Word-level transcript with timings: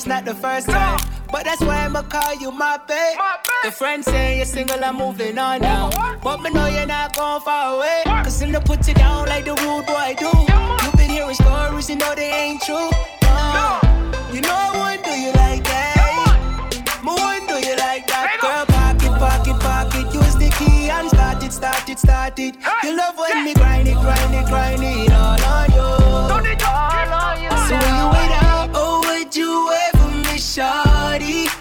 it's 0.00 0.06
not 0.06 0.24
the 0.24 0.34
first 0.34 0.66
time. 0.66 0.98
But 1.30 1.44
that's 1.44 1.60
why 1.60 1.84
I'ma 1.84 2.00
call 2.02 2.34
you 2.36 2.50
my 2.50 2.78
babe. 2.88 3.18
Your 3.64 3.72
friends 3.72 4.06
say 4.06 4.38
you're 4.38 4.46
single, 4.46 4.82
I'm 4.82 4.96
moving 4.96 5.36
on 5.36 5.60
now. 5.60 5.90
But 6.22 6.40
me 6.40 6.48
know 6.50 6.68
you're 6.68 6.86
not 6.86 7.14
going 7.14 7.42
far 7.42 7.76
away. 7.76 8.02
Cause 8.06 8.40
in 8.40 8.50
the 8.50 8.60
put 8.60 8.88
you 8.88 8.94
down 8.94 9.28
like 9.28 9.44
the 9.44 9.52
rude 9.60 9.84
boy 9.84 10.16
do. 10.18 10.32
You've 10.82 10.96
been 10.96 11.10
hearing 11.10 11.34
stories, 11.34 11.90
you 11.90 11.96
know 11.96 12.14
they 12.14 12.32
ain't 12.32 12.62
true. 12.62 12.88
Uh, 13.24 13.76
you 14.32 14.40
know 14.40 14.56
I 14.56 14.70
wouldn't 14.80 15.04
do 15.04 15.12
you 15.20 15.32
like 15.32 15.64
that. 15.64 16.00
Me 17.04 17.12
wouldn't 17.12 17.48
do 17.52 17.56
you 17.68 17.76
like 17.76 18.06
that. 18.06 18.40
Girl, 18.40 18.64
pocket, 18.72 19.12
pocket, 19.20 19.60
pocket. 19.60 20.14
Use 20.14 20.36
the 20.36 20.48
key 20.56 20.88
and 20.88 21.10
start 21.10 21.44
it, 21.44 21.52
start 21.52 21.86
it, 21.90 21.98
start 21.98 22.38
it. 22.38 22.56
You 22.82 22.96
love 22.96 23.18
when 23.18 23.44
me 23.44 23.52
grind 23.52 23.86
it, 23.86 23.96
grind 23.96 24.34
it, 24.34 24.46
grind 24.46 24.82
it 24.82 25.12
all 25.12 25.44
on 25.44 25.70
you. 25.76 25.84
All 25.84 27.12
on 27.12 27.42
you. 27.42 27.50
So 27.68 27.76
when 27.76 27.94
you 28.00 28.06
wait 28.16 28.32
out, 28.40 28.49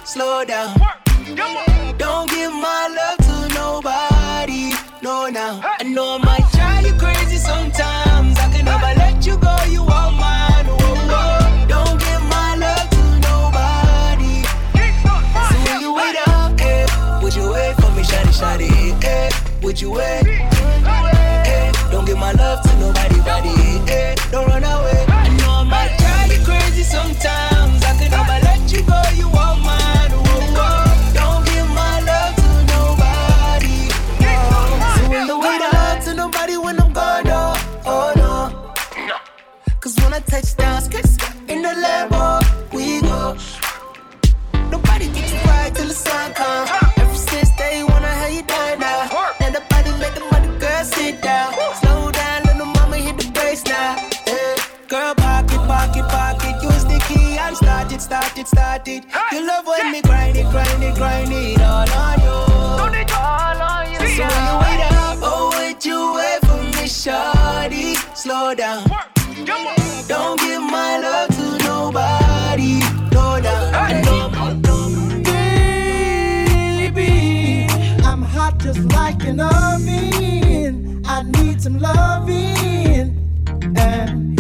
slow 0.09 0.43
down. 0.43 0.78
And 57.99 58.03
start 58.03 58.37
it, 58.37 58.47
start 58.47 58.87
it, 58.87 59.03
start. 59.09 59.33
You 59.33 59.45
love 59.45 59.67
when 59.67 59.91
me 59.91 60.01
grind 60.01 60.37
it, 60.37 60.49
grind 60.51 60.83
it, 60.83 60.95
grind 60.95 61.31
it 61.33 61.61
all 61.61 61.89
on 61.89 62.19
you. 62.21 62.29
All 63.15 63.61
on 63.61 63.91
you. 63.91 63.99
So 63.99 64.05
when 64.05 64.43
you 64.47 64.55
wait 64.63 64.81
up, 64.91 65.19
oh, 65.21 65.51
would 65.55 65.85
you 65.85 66.13
wait 66.15 66.39
for 66.47 66.63
me, 66.63 66.87
shawty? 66.87 67.97
Slow 68.15 68.55
down. 68.55 68.85
Don't 70.07 70.39
give 70.39 70.61
my 70.61 70.99
love 70.99 71.29
to 71.29 71.57
nobody. 71.65 72.79
No 73.11 73.39
down. 73.41 74.03
Baby, 76.83 77.67
I'm 78.03 78.21
hot 78.21 78.57
just 78.59 78.83
like 78.93 79.23
an 79.25 79.41
oven. 79.41 81.03
I 81.05 81.23
need 81.23 81.61
some 81.61 81.79
loving. 81.79 83.15
And 83.75 84.38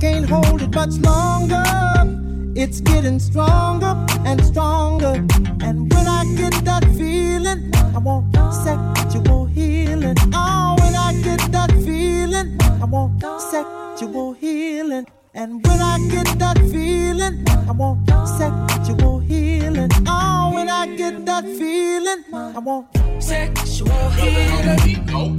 can't 0.00 0.28
hold 0.28 0.62
it 0.62 0.74
much 0.74 0.96
longer. 0.98 1.62
It's 2.54 2.80
getting 2.80 3.18
stronger 3.18 3.94
and 4.24 4.44
stronger. 4.44 5.14
And 5.60 5.92
when 5.92 6.06
I 6.06 6.24
get 6.36 6.52
that 6.64 6.84
feeling, 6.96 7.70
I 7.94 7.98
want 7.98 8.34
sexual 8.64 9.46
healing. 9.46 10.16
Oh, 10.32 10.76
when 10.80 10.94
I 10.94 11.20
get 11.22 11.40
that 11.52 11.72
feeling, 11.84 12.58
I 12.62 12.84
want 12.84 13.22
sexual 13.40 14.34
healing. 14.34 15.06
And 15.34 15.66
when 15.66 15.80
I 15.80 15.98
get 16.10 16.38
that 16.38 16.58
feeling, 16.58 17.44
I 17.68 17.72
want 17.72 18.08
sexual 18.38 19.18
healing. 19.20 19.90
Oh, 20.06 20.52
when 20.54 20.68
I 20.68 20.96
get 20.96 21.26
that 21.26 21.44
feeling, 21.44 22.24
I 22.32 22.58
want 22.58 22.86
sexual 23.22 24.10
healing. 24.10 25.38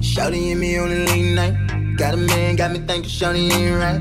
Shouty 0.00 0.52
and 0.52 0.60
me 0.60 0.78
on 0.78 0.90
a 0.90 1.04
late 1.06 1.34
night. 1.34 1.83
Got 1.96 2.14
a 2.14 2.16
man, 2.16 2.56
got 2.56 2.72
me 2.72 2.80
thinking 2.80 3.08
Shawty 3.08 3.52
ain't 3.52 3.76
right. 3.76 4.00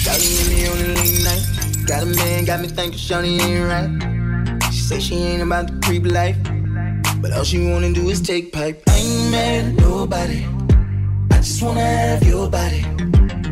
Shawty 0.00 0.40
and 0.40 0.48
me 0.48 0.66
on 0.66 0.78
a 0.78 0.88
late 0.94 1.22
night. 1.22 1.86
Got 1.86 2.02
a 2.04 2.06
man, 2.06 2.44
got 2.46 2.60
me 2.62 2.68
thinking 2.68 2.98
Shawty 2.98 3.38
ain't 3.42 3.68
right. 3.68 4.72
She 4.72 4.80
say 4.80 5.00
she 5.00 5.16
ain't 5.16 5.42
about 5.42 5.66
the 5.66 5.78
creep 5.86 6.06
life. 6.06 6.38
But 7.20 7.32
all 7.32 7.44
she 7.44 7.70
wanna 7.70 7.92
do 7.92 8.08
is 8.08 8.22
take 8.22 8.52
pipe. 8.54 8.82
I 8.88 8.96
ain't 8.96 9.30
mad 9.30 9.64
at 9.66 9.74
nobody. 9.74 10.46
I 11.30 11.36
just 11.36 11.62
wanna 11.62 11.80
have 11.80 12.22
your 12.22 12.48
body. 12.48 12.82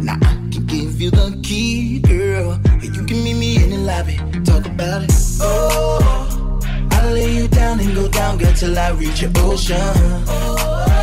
Nah, 0.00 0.14
I 0.14 0.34
can 0.50 0.64
give 0.66 0.98
you 0.98 1.10
the 1.10 1.38
key, 1.42 1.98
girl. 2.00 2.52
Or 2.52 2.84
you 2.84 3.04
can 3.04 3.22
meet 3.22 3.36
me 3.36 3.62
in 3.62 3.68
the 3.68 3.78
lobby. 3.78 4.16
Talk 4.44 4.64
about 4.64 5.02
it. 5.02 5.12
Oh, 5.42 6.58
I'll 6.90 7.12
lay 7.12 7.36
you 7.36 7.48
down 7.48 7.80
and 7.80 7.94
go 7.94 8.08
down, 8.08 8.38
girl, 8.38 8.54
till 8.54 8.78
I 8.78 8.92
reach 8.92 9.20
your 9.20 9.30
ocean. 9.36 11.01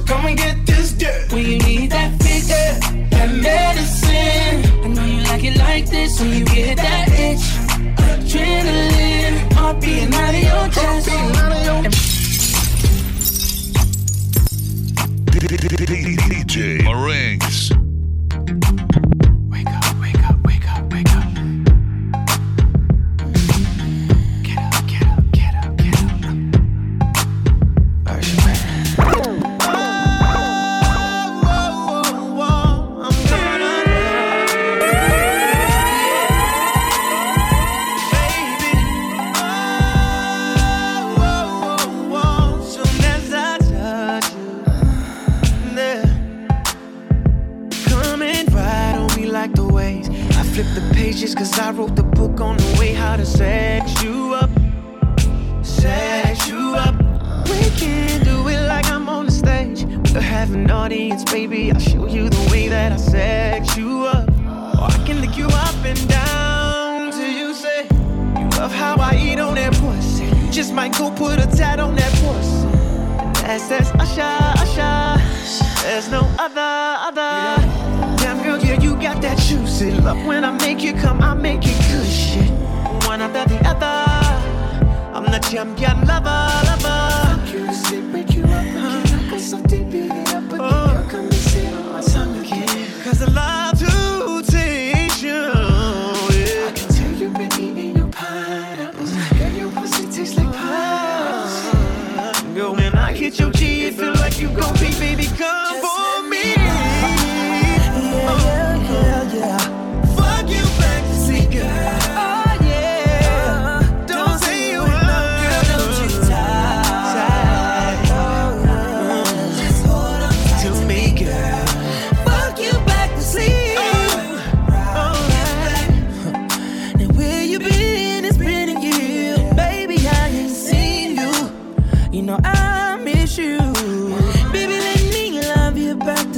So 0.00 0.14
come 0.14 0.26
and 0.26 0.38
get 0.38 0.66
this 0.66 0.92
dirt. 0.92 1.32
When 1.32 1.44
you 1.44 1.58
need 1.58 1.90
that 1.90 2.22
fix, 2.22 2.46
that 2.48 3.30
medicine. 3.34 4.84
I 4.84 4.88
know 4.88 5.04
you 5.04 5.22
like 5.24 5.44
it 5.44 5.58
like 5.58 5.86
this 5.90 6.20
when 6.20 6.30
you 6.30 6.44
get 6.44 6.76
that 6.78 7.08
itch. 7.08 7.40
Adrenaline, 7.98 9.52
heart 9.52 9.80
beating 9.80 10.14
out 10.14 10.34
of 10.34 10.42
your 10.42 10.68
chest. 10.70 11.08
DJ 16.30 16.82
Marings. 16.84 17.70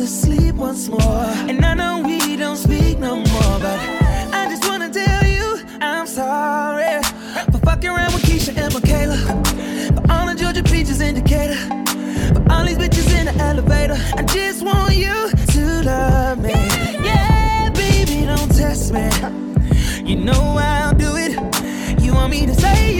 to 0.02 0.08
sleep 0.08 0.56
once 0.56 0.88
more. 0.88 1.26
And 1.49 1.64
I 1.64 1.75
know 1.75 2.02
we 2.04 2.37
don't 2.37 2.56
speak 2.56 2.99
no 2.99 3.14
more, 3.14 3.58
but 3.66 3.78
I 4.34 4.49
just 4.50 4.66
wanna 4.69 4.90
tell 4.90 5.25
you 5.25 5.60
I'm 5.81 6.08
sorry 6.08 7.00
for 7.52 7.58
fucking 7.58 7.88
around 7.88 8.12
with 8.12 8.25
Keisha 8.25 8.52
and 8.56 8.75
Michaela, 8.75 9.16
for 9.94 10.02
all 10.10 10.26
the 10.26 10.34
Georgia 10.34 10.64
peaches 10.64 11.00
in 11.00 11.14
Decatur, 11.14 11.54
for 12.34 12.43
all 12.52 12.64
these 12.64 12.78
bitches 12.78 13.16
in 13.16 13.26
the 13.26 13.44
elevator. 13.44 13.96
I 14.19 14.22
just 14.25 14.64
want 14.64 14.96
you 14.96 15.31
to 15.54 15.82
love 15.84 16.38
me. 16.43 16.55
Yeah, 17.08 17.70
baby, 17.70 18.26
don't 18.26 18.50
test 18.56 18.93
me. 18.93 19.08
You 20.05 20.16
know 20.16 20.56
I'll 20.58 20.94
do 20.94 21.14
it. 21.14 21.32
You 22.02 22.14
want 22.14 22.32
me 22.32 22.46
to 22.46 22.55
say 22.55 22.91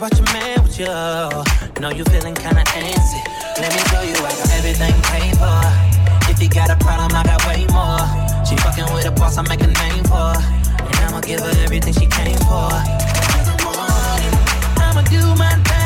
brought 0.00 0.16
your 0.16 0.32
man 0.32 0.62
with 0.62 0.78
you. 0.78 0.86
Know 1.78 1.90
you 1.90 2.04
feeling 2.04 2.34
kinda 2.34 2.64
antsy. 2.72 3.20
Let 3.60 3.70
me 3.70 3.80
show 3.90 4.00
you, 4.00 4.16
I 4.16 4.32
got 4.32 4.50
everything 4.54 4.94
paid 5.12 5.36
for. 5.36 5.60
If 6.30 6.40
you 6.42 6.48
got 6.48 6.70
a 6.70 6.76
problem, 6.76 7.12
I 7.14 7.22
got 7.22 7.46
way 7.46 7.66
more. 7.66 8.00
She 8.46 8.56
fucking 8.56 8.88
with 8.94 9.04
a 9.04 9.10
boss, 9.10 9.36
I 9.36 9.42
make 9.42 9.60
a 9.60 9.66
name 9.66 10.04
for. 10.04 10.32
And 10.88 10.96
I'ma 11.04 11.20
give 11.20 11.40
her 11.40 11.52
everything 11.64 11.92
she 11.92 12.06
came 12.06 12.38
for. 12.48 12.72
Morning, 13.62 14.34
I'ma 14.78 15.02
do 15.02 15.20
my 15.36 15.52
thing. 15.68 15.79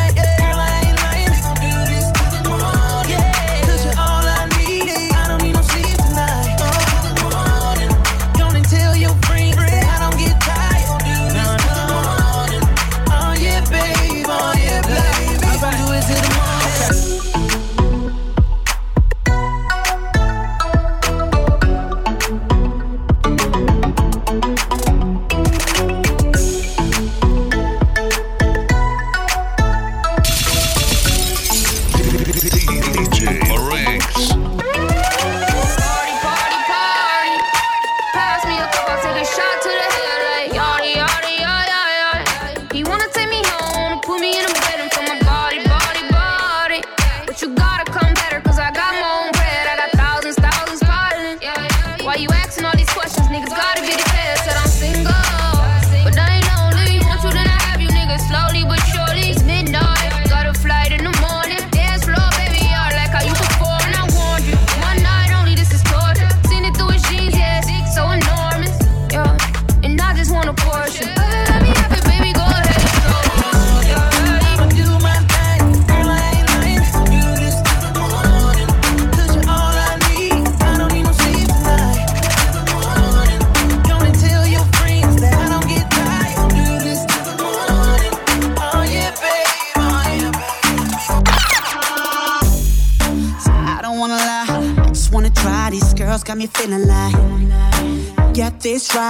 this 98.64 98.94
right. 98.96 99.03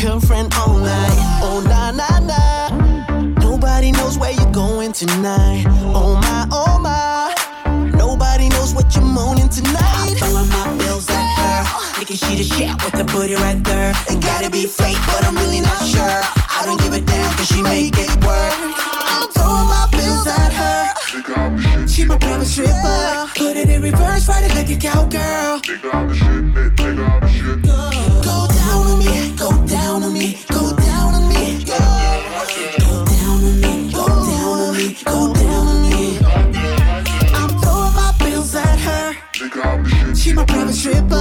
girlfriend 0.00 0.54
all 0.54 0.78
night. 0.78 1.18
Oh, 1.42 1.60
na 1.66 1.90
na 1.90 2.18
na. 2.20 2.40
Nobody 3.40 3.90
knows 3.92 4.18
where 4.18 4.32
you're 4.32 4.52
going 4.52 4.92
tonight. 4.92 5.64
Oh, 5.94 6.14
my, 6.22 6.46
oh, 6.52 6.78
my. 6.78 7.34
Nobody 7.96 8.48
knows 8.48 8.74
what 8.74 8.94
you're 8.94 9.04
moaning 9.04 9.48
tonight. 9.48 9.76
I'm 9.82 10.14
throwing 10.16 10.48
my 10.48 10.76
bills 10.78 11.08
at 11.10 11.26
her. 11.38 11.64
Thinking 11.96 12.16
she 12.16 12.36
the 12.36 12.44
shit 12.44 12.70
with 12.84 12.94
the 12.94 13.04
booty 13.12 13.34
right 13.34 13.62
there. 13.64 13.92
It 14.08 14.20
gotta 14.22 14.50
be 14.50 14.66
fake, 14.66 14.98
but 15.06 15.24
I'm 15.26 15.34
really 15.34 15.60
not 15.60 15.82
sure. 15.84 16.20
I 16.58 16.62
don't 16.64 16.80
give 16.80 16.92
a 16.92 17.00
damn, 17.00 17.36
cause 17.36 17.48
she 17.48 17.62
make 17.62 17.98
it 17.98 18.10
work. 18.24 18.54
I'm 19.12 19.28
throwing 19.30 19.66
my 19.66 19.88
bills 19.90 20.26
at 20.26 20.52
her. 20.52 21.86
She 21.88 22.04
my 22.04 22.18
promise 22.18 22.52
stripper. 22.52 23.30
Put 23.36 23.56
it 23.56 23.68
in 23.68 23.82
reverse, 23.82 24.28
ride 24.28 24.44
it 24.44 24.54
like 24.54 24.70
a 24.70 24.76
cowgirl. 24.76 25.60
Chita 40.88 41.17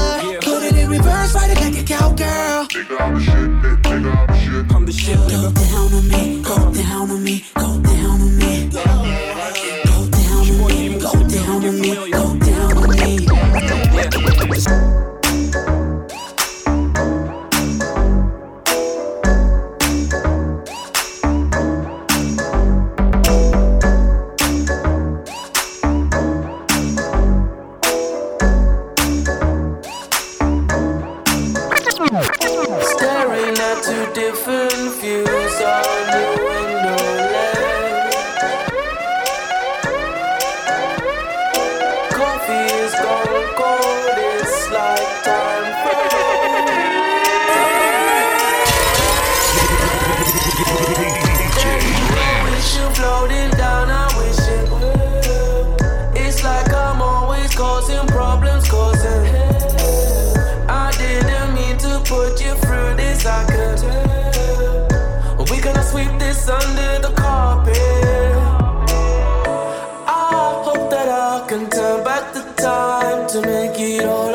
can 71.57 71.69
turn 71.71 72.03
back 72.03 72.33
the 72.33 72.41
time 72.61 73.27
to 73.27 73.41
make 73.41 73.79
it 73.79 74.05
all 74.05 74.26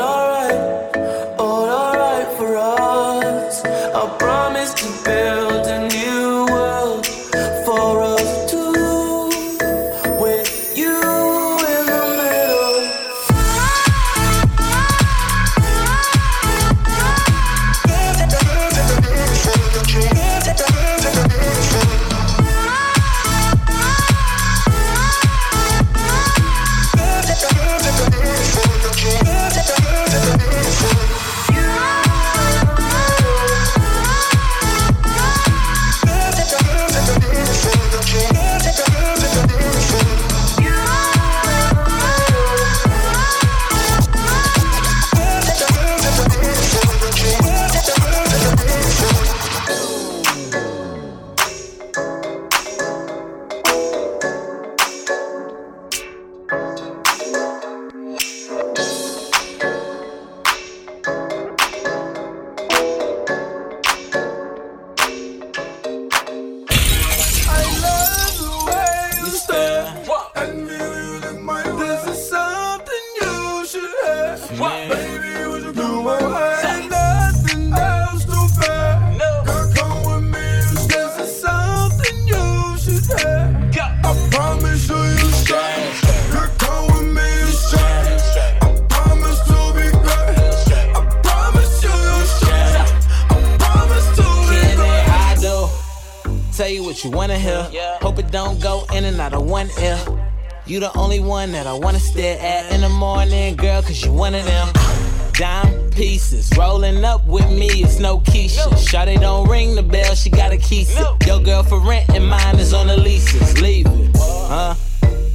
Shawty 108.75 109.19
don't 109.19 109.49
ring 109.49 109.75
the 109.75 109.83
bell, 109.83 110.15
she 110.15 110.29
got 110.29 110.51
a 110.51 110.57
key. 110.57 110.85
No. 110.95 111.17
Your 111.25 111.39
girl 111.39 111.63
for 111.63 111.79
rent 111.79 112.09
and 112.09 112.25
mine 112.27 112.59
is 112.59 112.73
on 112.73 112.87
the 112.87 112.97
leases. 112.97 113.61
Leave 113.61 113.87
it, 113.87 114.11
huh? 114.15 114.75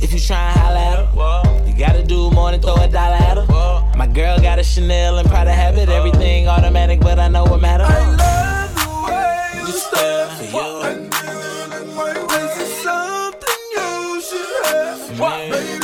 If 0.01 0.13
you 0.13 0.21
try 0.21 0.51
and 0.51 0.61
holla 0.61 0.79
at 0.79 0.99
her, 0.99 1.67
you 1.67 1.77
gotta 1.77 2.05
do 2.05 2.31
more 2.31 2.51
than 2.51 2.61
throw 2.61 2.77
a 2.77 2.89
dollar 2.89 3.17
at 3.17 3.37
her. 3.37 3.97
My 3.97 4.07
girl 4.07 4.39
got 4.41 4.59
a 4.59 4.65
Chanel 4.65 5.19
and 5.19 5.29
proud 5.29 5.45
to 5.45 5.53
have 5.53 5.77
it. 5.77 5.89
everything 5.89 6.47
automatic, 6.49 7.01
but 7.01 7.19
I 7.19 7.29
know 7.29 7.45
what 7.45 7.61
matter. 7.61 7.85
I 7.85 8.17
love 8.17 8.75
the 8.75 8.89
way 9.07 9.61
you 9.61 9.73
stare 9.73 10.27
for 10.29 10.91
you. 10.91 12.29
This 12.29 12.61
is 12.61 12.83
something 12.83 13.61
you 13.77 14.21
should 14.21 14.67
have. 14.67 15.19
What? 15.19 15.78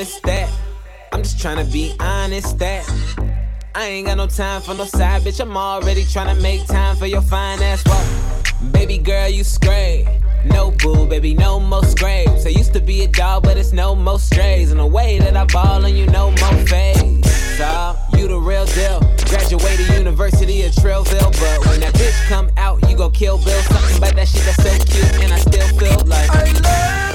Promise 0.00 0.20
that. 0.20 0.50
I'm 1.12 1.22
just 1.22 1.40
trying 1.40 1.64
to 1.64 1.70
be 1.70 1.94
honest 2.00 2.58
that. 2.58 2.88
I 3.74 3.84
ain't 3.86 4.06
got 4.06 4.16
no 4.16 4.26
time 4.26 4.62
for 4.62 4.74
no 4.74 4.84
side 4.84 5.22
bitch. 5.22 5.40
I'm 5.40 5.54
already 5.56 6.04
trying 6.04 6.34
to 6.34 6.40
make 6.40 6.66
time 6.66 6.96
for 6.96 7.06
your 7.06 7.20
fine 7.20 7.60
ass 7.62 7.84
walk. 7.86 8.72
Baby 8.72 8.96
girl, 8.96 9.28
you 9.28 9.44
scrape. 9.44 10.06
No 10.46 10.70
boo, 10.70 11.06
baby, 11.06 11.34
no 11.34 11.60
more 11.60 11.84
scrapes. 11.84 12.46
I 12.46 12.48
used 12.48 12.72
to 12.72 12.80
be 12.80 13.02
a 13.02 13.08
dog, 13.08 13.42
but 13.42 13.58
it's 13.58 13.72
no 13.72 13.94
more 13.94 14.18
strays. 14.18 14.72
In 14.72 14.78
the 14.78 14.86
way 14.86 15.18
that 15.18 15.36
I 15.36 15.44
ball 15.44 15.84
and 15.84 15.96
you 15.96 16.06
no 16.06 16.30
more 16.30 16.66
fades. 16.66 17.30
So, 17.58 17.64
uh, 17.64 17.96
you 18.16 18.26
the 18.26 18.38
real 18.38 18.64
deal. 18.64 19.00
Graduated 19.28 19.86
University 19.90 20.62
of 20.62 20.72
Trillville, 20.72 21.32
but 21.40 21.66
when 21.68 21.80
that 21.80 21.92
bitch 21.94 22.26
come 22.28 22.50
out, 22.56 22.88
you 22.88 22.96
gon' 22.96 23.12
kill 23.12 23.36
Bill. 23.36 23.62
Something 23.64 23.98
about 23.98 24.14
that 24.14 24.28
shit 24.28 24.44
that's 24.44 24.62
so 24.62 24.72
cute, 24.92 25.24
and 25.24 25.32
I 25.32 25.38
still 25.38 25.68
feel 25.78 26.06
like 26.06 26.30
I 26.30 26.44
love 26.60 27.09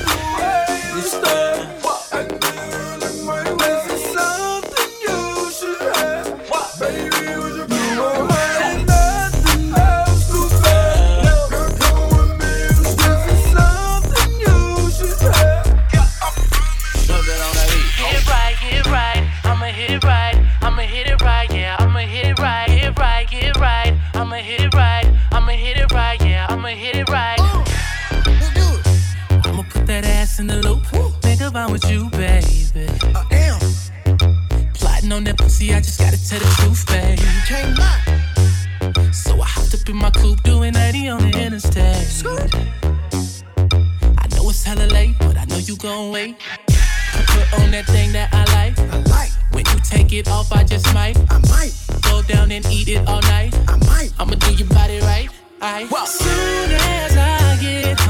Tell 36.35 36.43
the 36.43 36.55
truth, 36.55 36.85
baby. 36.87 37.21
Can't 37.47 37.77
lie. 37.79 39.11
So 39.13 39.39
I 39.41 39.45
hopped 39.45 39.73
up 39.73 39.87
in 39.87 39.95
my 39.95 40.11
coupe, 40.11 40.43
doing 40.43 40.73
90 40.73 41.07
on 41.07 41.31
the 41.31 41.45
interstate. 41.45 41.85
I 44.17 44.27
know 44.35 44.49
it's 44.49 44.63
hella 44.65 44.85
late, 44.87 45.15
but 45.17 45.37
I 45.37 45.45
know 45.45 45.59
you 45.59 45.77
gon' 45.77 46.11
wait. 46.11 46.35
I 46.67 47.23
Put 47.27 47.61
on 47.61 47.71
that 47.71 47.85
thing 47.85 48.11
that 48.11 48.33
I 48.33 48.43
like. 48.53 48.77
I 48.77 48.97
like. 49.09 49.31
When 49.53 49.65
you 49.65 49.79
take 49.81 50.11
it 50.11 50.27
off, 50.27 50.51
I 50.51 50.65
just 50.65 50.93
might. 50.93 51.17
I 51.31 51.37
might. 51.47 51.73
Go 52.01 52.21
down 52.24 52.51
and 52.51 52.65
eat 52.65 52.89
it 52.89 53.07
all 53.07 53.21
night. 53.21 53.57
I 53.69 53.77
might. 53.87 54.11
I'ma 54.19 54.35
do 54.35 54.53
your 54.55 54.67
body 54.67 55.00
right. 55.00 55.29
I. 55.61 55.85
Soon 56.05 56.71
as 56.71 57.15
I 57.15 57.57
get 57.61 58.04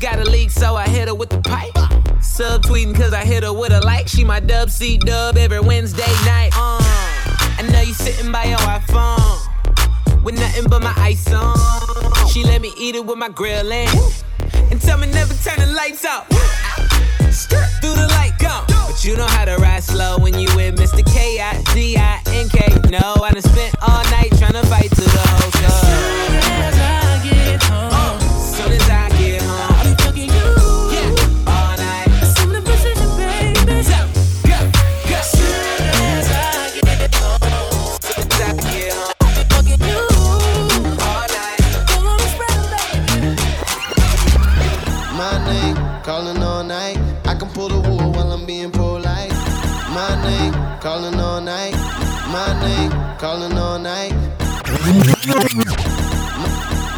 got 0.00 0.18
a 0.18 0.24
leak, 0.24 0.50
so 0.50 0.76
I 0.76 0.88
hit 0.88 1.08
her 1.08 1.14
with 1.14 1.28
the 1.28 1.40
pipe. 1.42 1.74
Subtweeting 2.20 2.96
cause 2.96 3.12
I 3.12 3.24
hit 3.24 3.42
her 3.42 3.52
with 3.52 3.70
a 3.70 3.80
like. 3.82 4.08
She 4.08 4.24
my 4.24 4.40
dub 4.40 4.70
C 4.70 4.96
dub 4.96 5.36
every 5.36 5.60
Wednesday 5.60 6.12
night. 6.24 6.50
Uh, 6.54 6.80
I 7.58 7.68
know 7.70 7.80
you 7.82 7.92
sitting 7.92 8.32
by 8.32 8.44
your 8.44 8.58
iPhone 8.58 10.24
with 10.24 10.36
nothing 10.36 10.68
but 10.68 10.82
my 10.82 10.94
ice 10.96 11.30
on. 11.32 11.56
She 12.28 12.42
let 12.44 12.62
me 12.62 12.72
eat 12.78 12.94
it 12.94 13.04
with 13.04 13.18
my 13.18 13.28
grill 13.28 13.70
in 13.70 13.88
and 14.70 14.80
tell 14.80 14.98
me 14.98 15.06
never 15.12 15.34
turn 15.34 15.58
the 15.58 15.72
lights 15.74 16.04
out. 16.04 16.26
Through 17.80 17.94
the 17.94 18.08
light 18.16 18.32
go. 18.38 18.64
But 18.68 19.04
you 19.04 19.16
know 19.16 19.26
how 19.26 19.44
to 19.44 19.56
ride 19.56 19.82
slow 19.82 20.18
when 20.18 20.38
you 20.38 20.48
with 20.56 20.76
Mr. 20.76 21.04
K 21.12 21.40
I 21.40 21.62
D 21.74 21.96
I 21.98 22.22
N 22.26 22.48
K. 22.48 22.90
No, 22.90 23.22
I 23.22 23.32
done 23.32 23.42
spent 23.42 23.74
all 23.82 24.02
night 24.04 24.30
trying 24.38 24.54
to 24.54 24.66
fight 24.66 24.90
to 24.90 25.02
the 25.02 25.24
hotel. 25.40 26.49
Calling 53.20 53.52
all 53.58 53.78
night. 53.78 54.12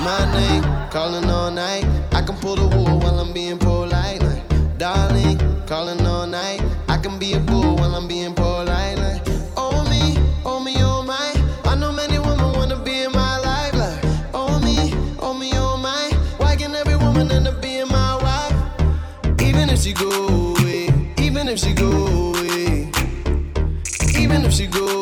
My 0.04 0.30
name, 0.32 0.62
calling 0.90 1.28
all 1.28 1.50
night. 1.50 1.85
I 2.12 2.22
can 2.22 2.37
pull 2.37 2.54
the 2.54 2.68
wool 2.76 3.00
while 3.00 3.18
I'm 3.18 3.32
being 3.32 3.58
polite. 3.58 4.22
Like, 4.22 4.78
darling, 4.78 5.40
calling 5.66 6.06
all 6.06 6.28
night. 6.28 6.62
I 6.88 6.98
can 6.98 7.18
be 7.18 7.32
a 7.32 7.40
fool 7.40 7.74
while 7.74 7.96
I'm 7.96 8.06
being 8.06 8.35
polite. 8.35 8.98
Like, 8.98 9.22
oh 9.56 9.82
me, 9.90 10.16
oh 10.44 10.61
me, 10.61 10.74
oh 10.78 11.02
my. 11.02 11.32
I 11.64 11.74
know 11.74 11.90
many 11.90 12.20
women 12.20 12.52
wanna 12.52 12.76
be 12.76 13.02
in 13.02 13.11
my 13.11 13.38
life. 13.40 13.74
Like, 13.74 14.04
oh 14.32 14.61
me, 14.61 14.94
oh 15.18 15.35
me, 15.35 15.50
oh 15.54 15.76
my. 15.76 16.08
Why 16.38 16.54
can 16.54 16.72
every 16.76 16.94
woman 16.94 17.32
end 17.32 17.48
up 17.48 17.61
being 17.61 17.88
my 17.88 18.14
wife? 18.22 19.40
Even 19.42 19.68
if 19.70 19.80
she 19.80 19.92
go 19.92 20.08
away, 20.54 20.88
even 21.18 21.48
if 21.48 21.58
she 21.58 21.72
go 21.72 21.90
away, 21.90 22.92
even 24.16 24.44
if 24.44 24.52
she 24.52 24.68
go 24.68 25.02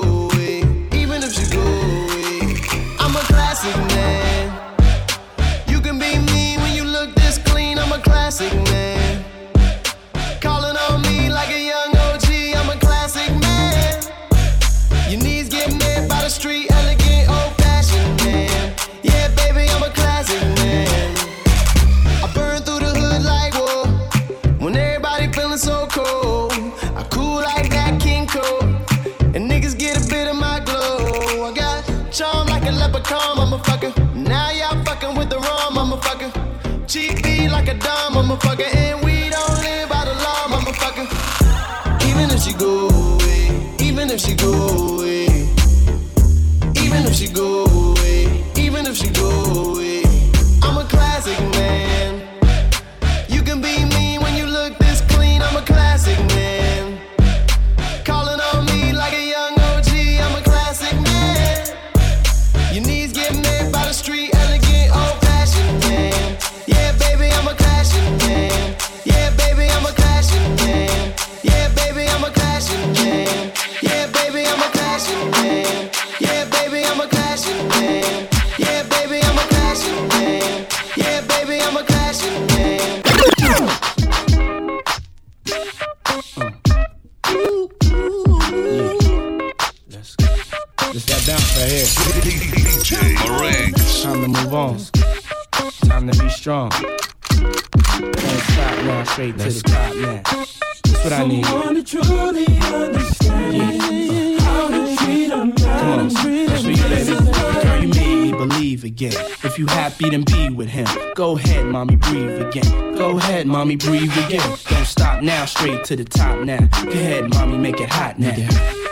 Uh. 96.61 96.68
Don't 96.68 98.12
stop 98.12 98.85
now, 98.85 99.05
straight 99.05 99.35
Let's 99.38 99.57
to 99.57 99.62
the 99.62 99.68
top 99.70 99.96
now. 99.96 100.23
That's 100.23 101.05
what 101.05 101.12
I 101.14 101.27
need. 101.27 101.46
Someone 101.46 101.75
to 101.77 101.83
truly 101.83 102.46
understand 102.46 103.57
yeah. 103.57 104.40
how 104.40 104.68
to 104.68 104.96
treat 104.99 105.31
a 105.31 105.37
man. 105.38 105.55
Come 105.57 105.88
on, 105.88 106.09
that's 106.09 106.23
what 106.23 106.64
you, 106.64 106.73
need. 106.73 107.62
Girl, 107.62 107.83
you 107.83 107.88
made 107.88 108.23
me 108.25 108.33
believe 108.33 108.85
again. 108.85 109.14
If 109.42 109.59
you 109.59 109.68
happy, 109.68 110.11
then 110.11 110.23
be 110.23 110.51
with 110.51 110.68
him. 110.68 110.87
Go 111.14 111.38
ahead, 111.38 111.64
mommy, 111.64 111.96
breathe 111.96 112.42
again. 112.42 112.94
Go 112.94 113.16
ahead, 113.16 113.46
mommy, 113.46 113.77
breathe 113.77 114.12
again. 114.27 114.46
Don't 114.68 114.85
stop 114.85 115.23
now, 115.23 115.46
straight 115.46 115.85
to 115.85 115.96
the 115.96 116.05
top 116.05 116.40
now. 116.40 116.59
Go 116.85 116.90
ahead, 116.90 117.31
mommy, 117.31 117.57
make 117.57 117.81
it 117.81 117.88
hot 117.88 118.18
now. 118.18 118.37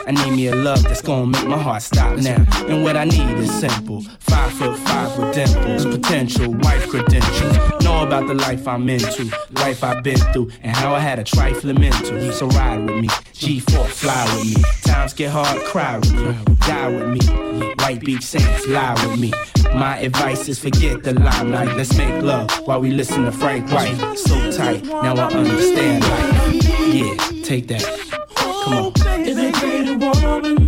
I 0.08 0.10
need 0.12 0.30
me 0.30 0.46
a 0.46 0.56
love 0.56 0.82
that's 0.84 1.02
gonna 1.02 1.26
make 1.26 1.46
my 1.46 1.58
heart 1.58 1.82
stop 1.82 2.16
now. 2.16 2.42
And 2.66 2.82
what 2.82 2.96
I 2.96 3.04
need 3.04 3.36
is 3.36 3.52
simple. 3.52 4.00
Five 4.20 4.52
foot 4.54 4.78
five 4.78 5.18
with 5.18 5.34
dimples, 5.34 5.84
potential 5.84 6.50
wife 6.50 6.88
credentials. 6.88 7.82
Know 7.84 8.06
about 8.06 8.26
the 8.26 8.32
life 8.32 8.66
I'm 8.66 8.88
into, 8.88 9.24
life 9.56 9.84
I've 9.84 10.02
been 10.02 10.16
through, 10.32 10.50
and 10.62 10.74
how 10.74 10.94
I 10.94 11.00
had 11.00 11.18
a 11.18 11.24
trifling 11.24 11.78
mental. 11.78 12.32
So 12.32 12.46
ride 12.46 12.86
with 12.86 13.02
me, 13.02 13.08
G4, 13.08 13.86
fly 13.86 14.24
with 14.34 14.56
me. 14.56 14.62
Times 14.82 15.12
get 15.12 15.30
hard, 15.30 15.60
cry 15.64 15.98
with 15.98 16.14
me, 16.14 16.54
die 16.60 16.88
with 16.88 17.08
me. 17.10 17.74
White 17.74 18.00
Beach 18.00 18.22
Saints, 18.22 18.66
lie 18.66 18.94
with 19.06 19.20
me. 19.20 19.30
My 19.74 19.98
advice 19.98 20.48
is 20.48 20.58
forget 20.58 21.02
the 21.02 21.12
limelight. 21.20 21.76
Let's 21.76 21.94
make 21.98 22.22
love 22.22 22.50
while 22.66 22.80
we 22.80 22.92
listen 22.92 23.26
to 23.26 23.32
Frank 23.32 23.70
White. 23.70 24.16
So 24.16 24.52
tight, 24.52 24.86
now 24.86 25.16
I 25.16 25.30
understand 25.34 26.02
life. 26.02 26.64
Yeah, 26.94 27.42
take 27.42 27.68
that. 27.68 27.84
Come 28.64 28.72
on 28.72 29.77
any 29.88 29.96
woman 29.96 30.67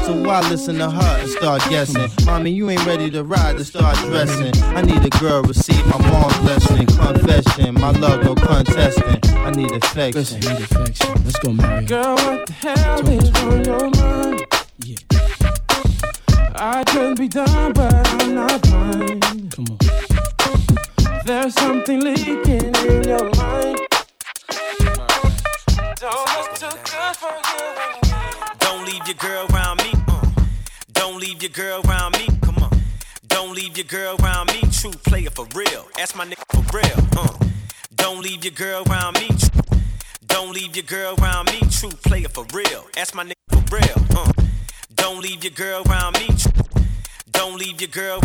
So 0.05 0.21
why 0.21 0.41
listen 0.49 0.77
to 0.77 0.89
her 0.89 1.19
and 1.19 1.29
start 1.29 1.61
guessing? 1.69 2.09
Mommy, 2.25 2.51
you 2.51 2.69
ain't 2.69 2.85
ready 2.85 3.09
to 3.11 3.23
ride 3.23 3.57
to 3.57 3.65
start 3.65 3.95
dressing. 3.97 4.53
I 4.75 4.81
need 4.81 5.05
a 5.05 5.09
girl 5.19 5.43
receive 5.43 5.85
my 5.87 5.97
mom's 6.09 6.37
blessing, 6.39 6.87
confession. 6.87 7.75
My 7.75 7.91
love, 7.91 8.23
no 8.23 8.35
contesting. 8.35 9.19
I 9.37 9.51
need 9.51 9.71
affection. 9.71 10.21
Listen, 10.21 10.39
need 10.39 10.61
affection. 10.61 11.23
Let's 11.23 11.39
go, 11.39 11.53
Mary. 11.53 11.85
Girl, 11.85 12.15
what 12.15 12.47
the 12.47 12.53
hell 12.53 13.07
is 13.09 13.29
on 13.43 13.65
your 13.65 13.89
mind? 13.91 14.45
Yeah. 14.79 14.97
I 16.55 16.83
could 16.85 17.17
be 17.17 17.27
done, 17.27 17.73
but 17.73 17.93
I'm 18.21 18.35
not 18.35 18.61
blind. 18.63 19.51
Come 19.55 19.65
on. 19.69 19.77
There's 21.25 21.53
something 21.53 22.01
leaking 22.01 22.47
in 22.47 23.03
your 23.03 23.29
mind. 23.35 23.79
Don't 25.99 26.27
look 26.35 26.53
too 26.55 26.69
good 26.69 27.15
for 27.15 27.31
you. 27.31 28.01
Don't 28.59 28.85
leave 28.85 29.05
your 29.07 29.15
girl 29.15 29.47
around 29.51 29.77
me. 29.77 29.80
Don't 29.80 29.80
leave 31.21 31.43
your 31.43 31.51
girl 31.51 31.81
around 31.85 32.13
me. 32.13 32.27
Come 32.41 32.57
on. 32.63 32.71
Don't 33.27 33.53
leave 33.53 33.77
your 33.77 33.85
girl 33.85 34.15
around 34.21 34.47
me. 34.47 34.61
True 34.71 34.91
player 34.91 35.29
for 35.29 35.45
real. 35.53 35.87
That's 35.95 36.15
my 36.15 36.25
nigga 36.25 36.43
for 36.49 36.63
real. 36.75 37.07
Uh. 37.15 37.37
Don't 37.95 38.21
leave 38.21 38.43
your 38.43 38.53
girl 38.53 38.83
around 38.89 39.19
me. 39.19 39.29
Don't 40.25 40.51
leave 40.51 40.75
your 40.75 40.83
girl 40.83 41.13
around 41.21 41.45
me. 41.51 41.59
True 41.69 41.91
player 41.91 42.27
for 42.27 42.45
real. 42.53 42.87
That's 42.95 43.13
my 43.13 43.23
nigga 43.23 43.35
for 43.51 43.75
real. 43.75 43.97
Uh. 44.17 44.31
Don't 44.95 45.21
leave 45.21 45.43
your 45.43 45.53
girl 45.53 45.83
around 45.87 46.13
me. 46.19 46.27
Don't 47.31 47.55
leave 47.59 47.79
your 47.79 47.89
girl. 47.89 48.19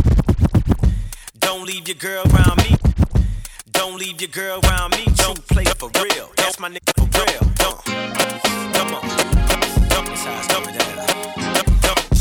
Don't 1.38 1.66
leave 1.66 1.87
your 1.87 1.96
girl 1.98 2.24
around 2.32 2.56
me. 2.64 2.76
Don't 3.72 3.98
leave 3.98 4.20
your 4.22 4.30
girl 4.30 4.61
around 4.64 4.92
me. 4.96 5.04
Don't 5.16 5.46
play 5.48 5.64
for 5.64 5.90
real. 6.02 6.30
That's 6.38 6.59
my 6.59 6.70
nigga 6.70 6.92
for 6.96 7.09
real. 7.20 7.42
Don't. 7.62 7.85
Come 8.74 8.94
on. 8.94 9.02
Dump. 9.48 9.66
Dump 9.90 10.09
it 10.09 10.20
down. 10.24 10.46
Dump, 10.48 10.66
dump, 10.78 10.96
dump, 11.54 11.80
dump, 11.82 12.15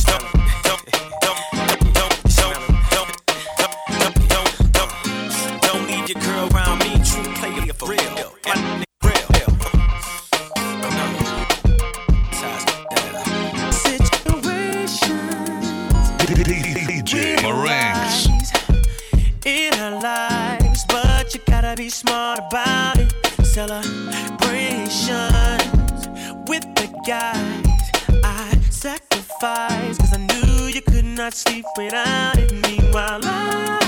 in 20.06 20.12
lives, 20.12 20.86
but 20.88 21.34
you 21.34 21.40
gotta 21.48 21.76
be 21.76 21.90
smart 21.90 22.40
about 22.40 22.98
it. 22.98 23.14
Celebrations 23.44 23.90
with 26.48 26.66
the 26.76 26.88
guys 27.06 27.92
I 28.24 28.58
sacrificed, 28.70 30.00
cause 30.00 30.14
I 30.14 30.18
knew 30.18 30.68
you 30.68 30.82
could 30.82 31.06
not 31.06 31.34
sleep 31.34 31.66
without 31.78 32.38
it. 32.38 32.52
Meanwhile, 32.52 33.22
I, 33.24 33.85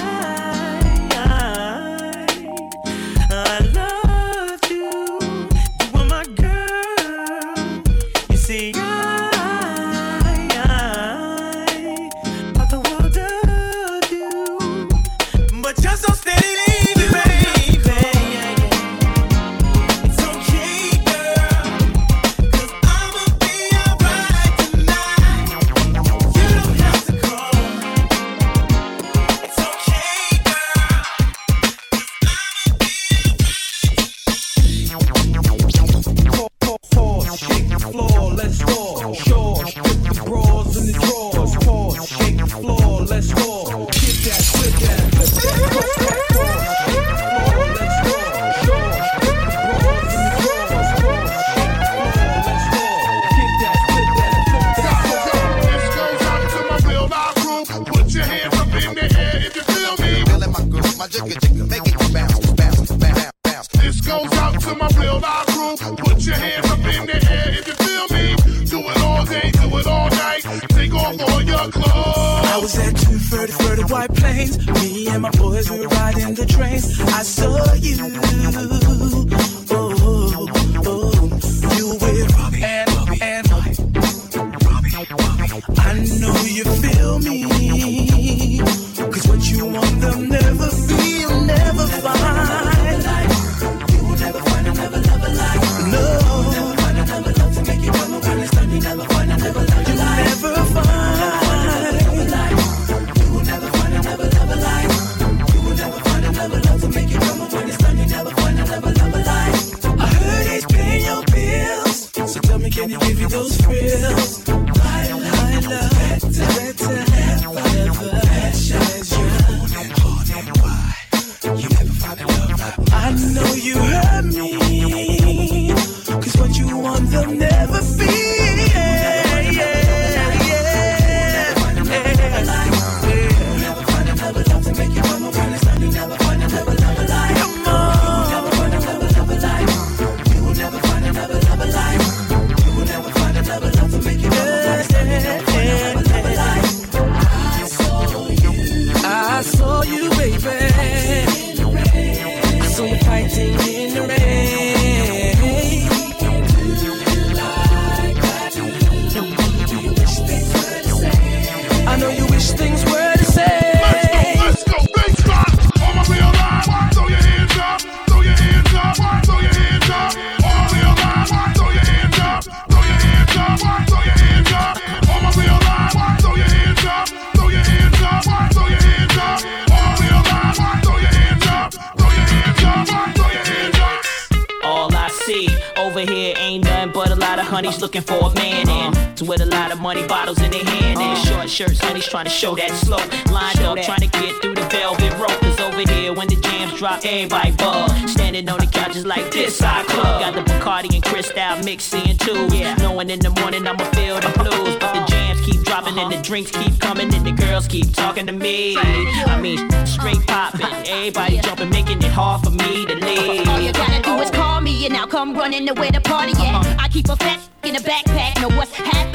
trying 192.18 192.26
to 192.26 192.32
show 192.32 192.56
that 192.56 192.72
slow. 192.72 192.98
Lined 193.32 193.60
up 193.60 193.78
trying 193.86 194.00
to 194.00 194.08
get 194.08 194.42
through 194.42 194.56
the 194.56 194.66
velvet 194.74 195.14
rope. 195.20 195.38
Cause 195.40 195.60
over 195.60 195.82
here 195.92 196.12
when 196.14 196.28
the 196.28 196.36
jams 196.38 196.74
drop, 196.74 197.06
everybody 197.06 197.52
bug. 197.52 197.92
Standing 198.10 198.50
on 198.50 198.58
the 198.58 198.66
couches 198.66 199.06
like 199.06 199.30
this 199.30 199.62
I 199.62 199.84
club. 199.84 200.22
Got 200.22 200.34
the 200.34 200.42
Bacardi 200.42 200.96
and 200.96 201.04
Cristal 201.04 201.64
mixing 201.64 202.18
too. 202.18 202.48
Yeah, 202.52 202.74
knowing 202.78 203.12
in 203.12 203.20
the 203.20 203.30
morning 203.30 203.68
I'ma 203.68 203.84
feel 203.92 204.16
the 204.20 204.34
blues. 204.34 204.78
But 204.80 204.94
the 204.94 205.06
jams 205.06 205.42
keep 205.46 205.62
dropping 205.62 206.00
and 206.00 206.12
the 206.12 206.16
uh-huh. 206.16 206.24
drinks 206.24 206.50
keep 206.50 206.80
coming 206.80 207.14
and 207.14 207.24
the 207.24 207.34
girls 207.34 207.68
keep 207.68 207.94
talking 207.94 208.26
to 208.26 208.34
me. 208.34 208.76
I 208.78 209.40
mean, 209.40 209.70
straight 209.86 210.26
popping, 210.26 210.66
everybody 210.88 211.38
jumping, 211.42 211.70
making 211.70 212.00
it 212.02 212.12
hard 212.12 212.44
for 212.44 212.50
me 212.50 212.88
to 212.88 212.96
leave. 212.96 213.48
All 213.48 213.62
you 213.62 213.72
gotta 213.74 214.02
do 214.02 214.18
is 214.22 214.32
call 214.32 214.60
me 214.62 214.88
and 214.88 214.98
I'll 214.98 215.06
come 215.06 215.36
running 215.36 215.68
to 215.68 215.74
where 215.76 215.92
the 215.92 216.02
party 216.02 216.32
at. 216.32 216.66
Uh-huh. 216.66 216.78
I 216.80 216.88
keep 216.90 217.10
a 217.10 217.16
fat 217.16 217.48
in 217.64 217.76
a 217.76 217.80
backpack, 217.80 218.37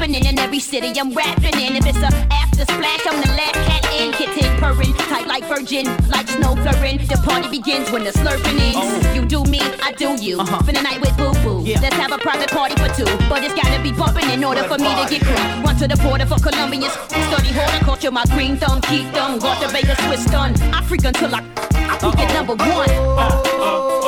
happening 0.03 0.25
in 0.25 0.37
every 0.37 0.59
city 0.59 0.91
I'm 0.99 1.13
rapping 1.13 1.57
in. 1.59 1.77
If 1.77 1.85
it's 1.85 1.97
a 1.97 2.11
after 2.29 2.63
splash, 2.63 3.07
I'm 3.07 3.21
the 3.21 3.31
last 3.39 3.55
cat 3.55 3.83
in, 3.95 4.11
kitten 4.11 4.51
purring, 4.59 4.93
tight 5.07 5.27
like 5.27 5.45
virgin, 5.45 5.85
like 6.09 6.27
snow 6.27 6.55
blurring. 6.55 6.97
The 7.07 7.21
party 7.23 7.47
begins 7.47 7.89
when 7.89 8.03
the 8.03 8.11
slurping 8.11 8.59
ends. 8.59 8.77
Oh. 8.83 9.13
You 9.13 9.25
do 9.25 9.45
me, 9.45 9.61
I 9.81 9.93
do 9.93 10.15
you. 10.21 10.41
Uh-huh. 10.41 10.61
For 10.63 10.73
the 10.73 10.81
night 10.81 10.99
with 10.99 11.15
boo 11.15 11.31
boo. 11.43 11.59
Let's 11.79 11.95
have 11.95 12.11
a 12.11 12.17
private 12.17 12.49
party 12.49 12.75
for 12.75 12.89
two, 12.99 13.07
but 13.29 13.43
it's 13.45 13.53
gotta 13.53 13.81
be 13.81 13.93
bumping 13.93 14.29
in 14.29 14.43
order 14.43 14.63
for 14.63 14.77
me 14.77 14.91
to 14.91 15.05
get 15.09 15.21
cool. 15.23 15.63
Run 15.63 15.75
to 15.77 15.87
the 15.87 15.95
border 16.03 16.25
for 16.25 16.37
Colombians, 16.37 16.91
study 17.07 17.53
horticulture, 17.55 18.11
my 18.11 18.25
green 18.35 18.57
thumb, 18.57 18.81
keep 18.81 19.07
them, 19.13 19.39
got 19.39 19.61
the 19.61 19.69
Vegas 19.69 19.99
Swiss 20.03 20.25
done. 20.25 20.51
I 20.75 20.83
freak 20.83 21.05
until 21.05 21.33
I, 21.33 21.39
I 21.79 21.95
at 21.95 22.33
number 22.33 22.55
one. 22.55 22.91
Parties 23.15 24.02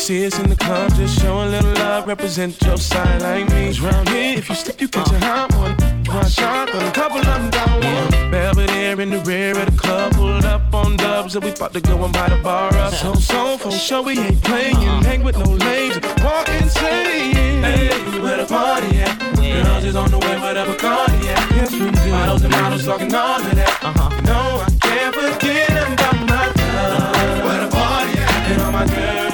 see 0.00 0.26
us 0.26 0.38
in 0.38 0.48
the 0.48 0.56
club. 0.56 0.90
Just 0.94 1.20
show 1.20 1.44
a 1.44 1.46
little 1.46 1.74
love, 1.74 2.06
represent 2.06 2.60
your 2.62 2.78
side 2.78 3.20
like 3.20 3.46
me. 3.50 3.70
round 3.80 4.08
here, 4.08 4.38
if 4.38 4.48
you 4.48 4.54
slip, 4.54 4.80
you 4.80 4.88
catch 4.88 5.12
a 5.12 5.18
hot 5.20 5.54
one. 5.54 5.74
One 6.06 6.28
shot, 6.28 6.70
but 6.72 6.82
a 6.82 6.90
couple 6.90 7.18
of 7.18 7.26
them 7.26 7.50
down 7.50 7.80
one. 7.84 8.30
Belvedere 8.30 8.98
in 9.00 9.10
the 9.10 9.20
rear 9.20 9.58
of 9.58 9.66
the 9.70 9.76
club, 9.76 10.12
pulled 10.14 10.44
up 10.46 10.72
on 10.72 10.96
dubs, 10.96 11.36
and 11.36 11.44
we 11.44 11.50
about 11.50 11.74
to 11.74 11.80
go 11.80 12.02
and 12.02 12.12
buy 12.14 12.28
the 12.30 12.36
bar 12.42 12.74
up. 12.76 12.94
So, 12.94 13.14
so, 13.14 13.58
for 13.58 13.70
sure, 13.70 14.02
we 14.02 14.18
ain't 14.18 14.42
playing. 14.42 14.76
Hang 15.04 15.22
with 15.22 15.36
no 15.36 15.50
lames, 15.66 16.00
walk 16.24 16.48
insane. 16.48 17.62
Hey, 17.62 17.88
where 18.20 18.38
the 18.38 18.46
party 18.46 19.00
at? 19.00 19.18
Girls 19.36 19.84
is 19.84 19.96
on 19.96 20.10
the 20.10 20.18
way, 20.18 20.36
where 20.40 20.54
the 20.54 20.64
Bacardi 20.64 21.20
at? 21.34 21.56
Yes, 21.56 21.72
we 21.72 21.90
do. 21.90 22.10
Models 22.10 22.42
and 22.42 22.52
models 22.52 22.84
talking 22.86 23.14
all 23.14 23.40
of 23.40 23.54
that. 23.54 23.84
Uh-huh. 23.84 24.16
You 24.16 24.22
know, 24.22 24.64
I 24.64 24.70
can't 24.80 25.14
forget 25.14 25.92
about 25.92 26.18
my 26.26 26.46
love. 26.46 27.44
Where 27.44 27.60
the 27.64 27.70
party 27.70 28.18
at? 28.18 28.50
And 28.50 28.62
all 28.62 28.72
my 28.72 28.86
girls. 28.86 29.29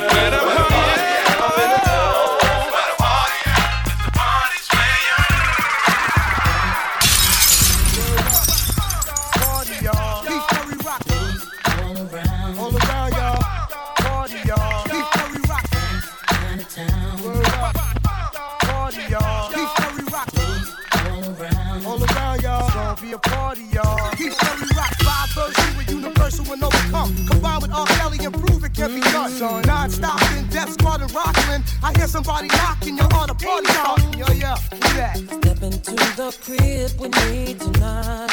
Somebody 32.16 32.48
knocking, 32.48 32.96
you're 32.96 33.14
on 33.14 33.28
a 33.28 33.34
party. 33.34 34.18
Yo, 34.18 34.26
yeah. 34.32 34.54
Step 34.54 35.62
into 35.62 35.94
the 36.16 36.36
crib 36.42 36.98
with 36.98 37.14
me 37.28 37.54
tonight. 37.54 38.25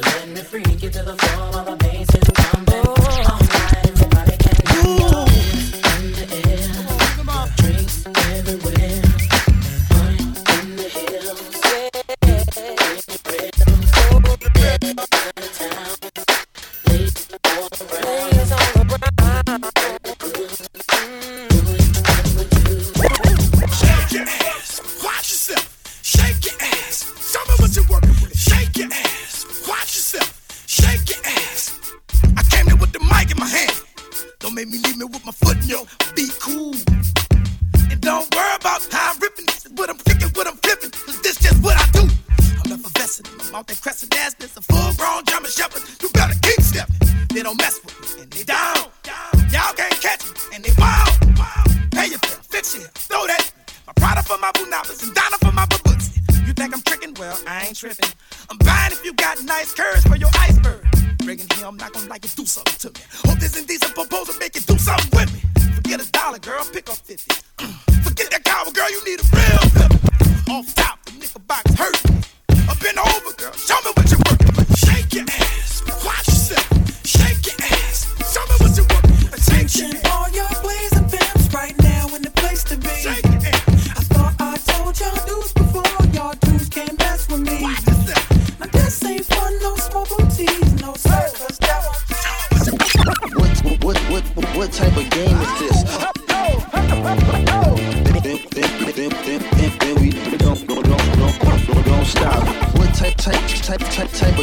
let 0.00 0.28
me 0.28 0.40
freak 0.40 0.82
you 0.82 0.90
to 0.90 1.02
the 1.02 1.14
floor 1.16 1.87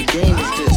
game 0.07 0.37
is 0.37 0.57
this. 0.57 0.75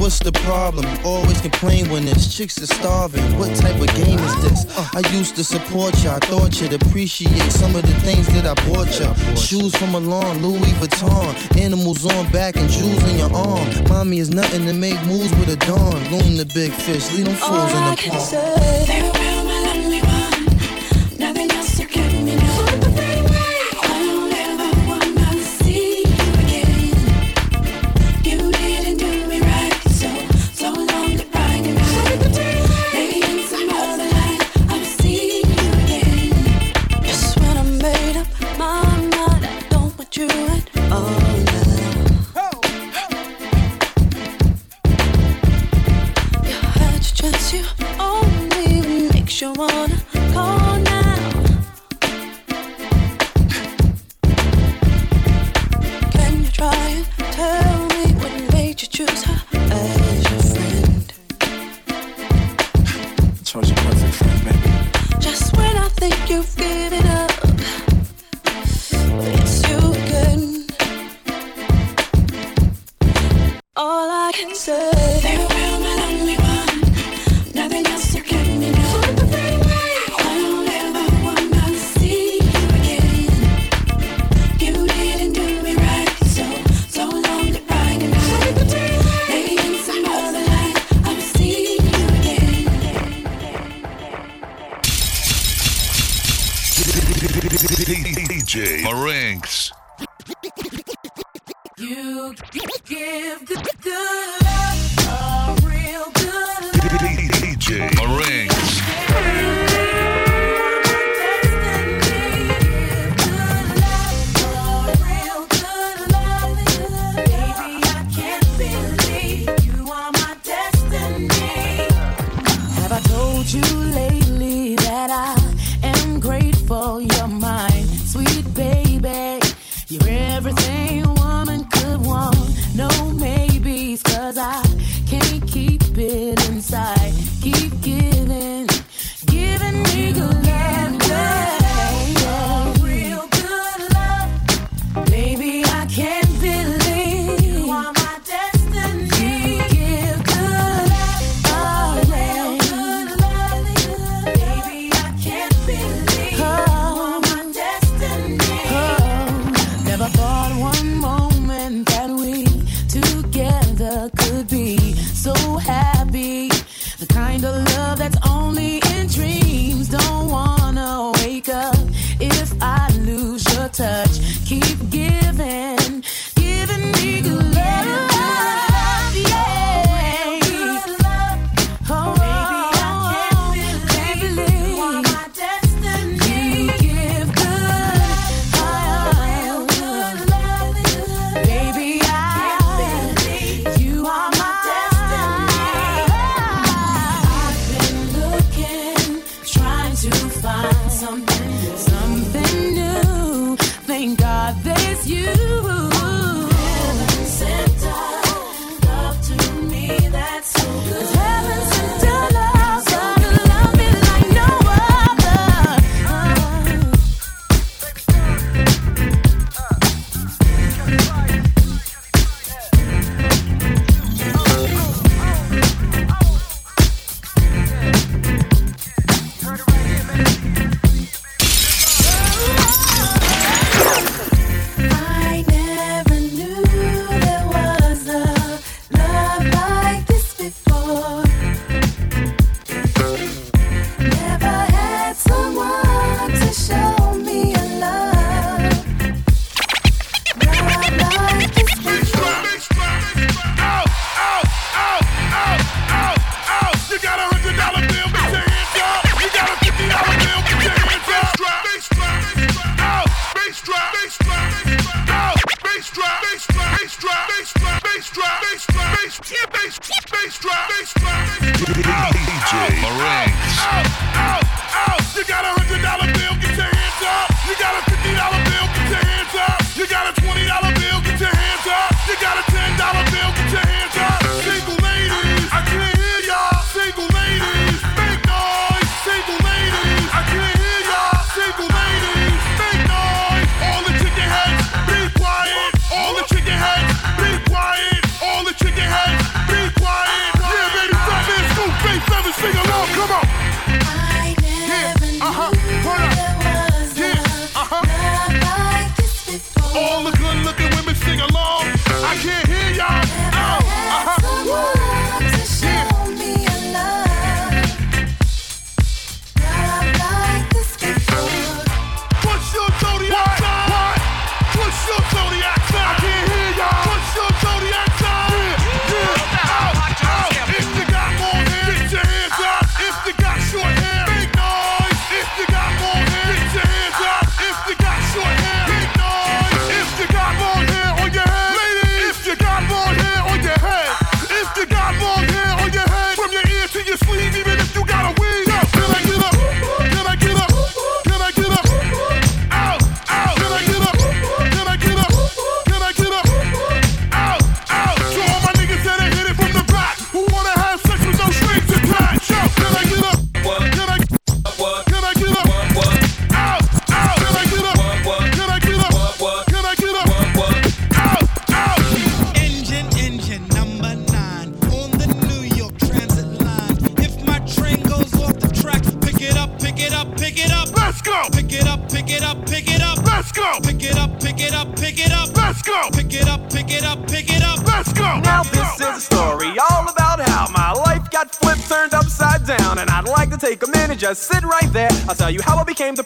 What's 0.00 0.18
the 0.18 0.32
problem? 0.32 0.86
Always 1.04 1.40
complain 1.42 1.90
when 1.90 2.06
there's 2.06 2.34
chicks 2.34 2.60
are 2.60 2.66
starving. 2.66 3.22
What 3.38 3.54
type 3.56 3.78
of 3.80 3.94
game 3.94 4.18
is 4.18 4.42
this? 4.42 4.78
I 4.94 5.06
used 5.14 5.36
to 5.36 5.44
support 5.44 5.94
you. 6.02 6.10
I 6.10 6.18
thought 6.18 6.60
you'd 6.60 6.72
appreciate 6.72 7.52
some 7.52 7.76
of 7.76 7.82
the 7.82 7.94
things 8.00 8.26
that 8.28 8.46
I 8.46 8.54
bought 8.66 8.88
you. 8.98 9.36
Shoes 9.36 9.76
from 9.76 9.92
Milan, 9.92 10.42
Louis 10.42 10.72
Vuitton, 10.80 11.60
animals 11.60 12.04
on 12.06 12.32
back 12.32 12.56
and 12.56 12.68
jewels 12.70 13.02
in 13.10 13.18
your 13.18 13.32
arm. 13.32 13.68
Mommy 13.88 14.18
is 14.18 14.30
nothing 14.30 14.66
to 14.66 14.72
make 14.72 15.00
moves 15.04 15.30
with 15.36 15.50
a 15.50 15.56
dawn. 15.66 15.94
Loom 16.10 16.38
the 16.38 16.50
big 16.54 16.72
fish, 16.72 17.12
leave 17.12 17.26
them 17.26 17.36
fools 17.36 17.50
All 17.50 17.90
in 17.90 17.90
the 17.90 19.12
pond. 19.12 19.29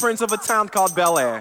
Prince 0.04 0.20
of 0.20 0.30
a 0.32 0.36
town 0.36 0.68
called 0.68 0.94
Bel 0.94 1.18
Air. 1.18 1.40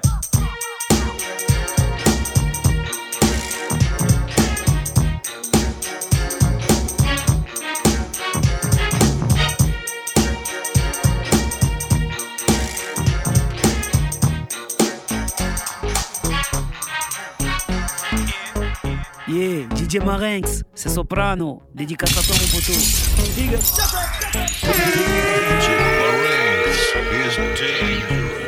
Yeah, 19.27 19.67
DJ 19.75 19.99
Marinx, 20.05 20.63
c'est 20.73 20.87
Soprano, 20.87 21.63
dédicace 21.75 22.17
à 22.17 22.21
toi 22.21 22.33
mon 22.39 22.47
poteau. 22.47 22.71
Big 23.35 23.55
up. 23.55 23.59
DJ 25.49 25.67
Marinks 25.99 26.43
is 27.13 27.37
dangerous. 27.37 28.02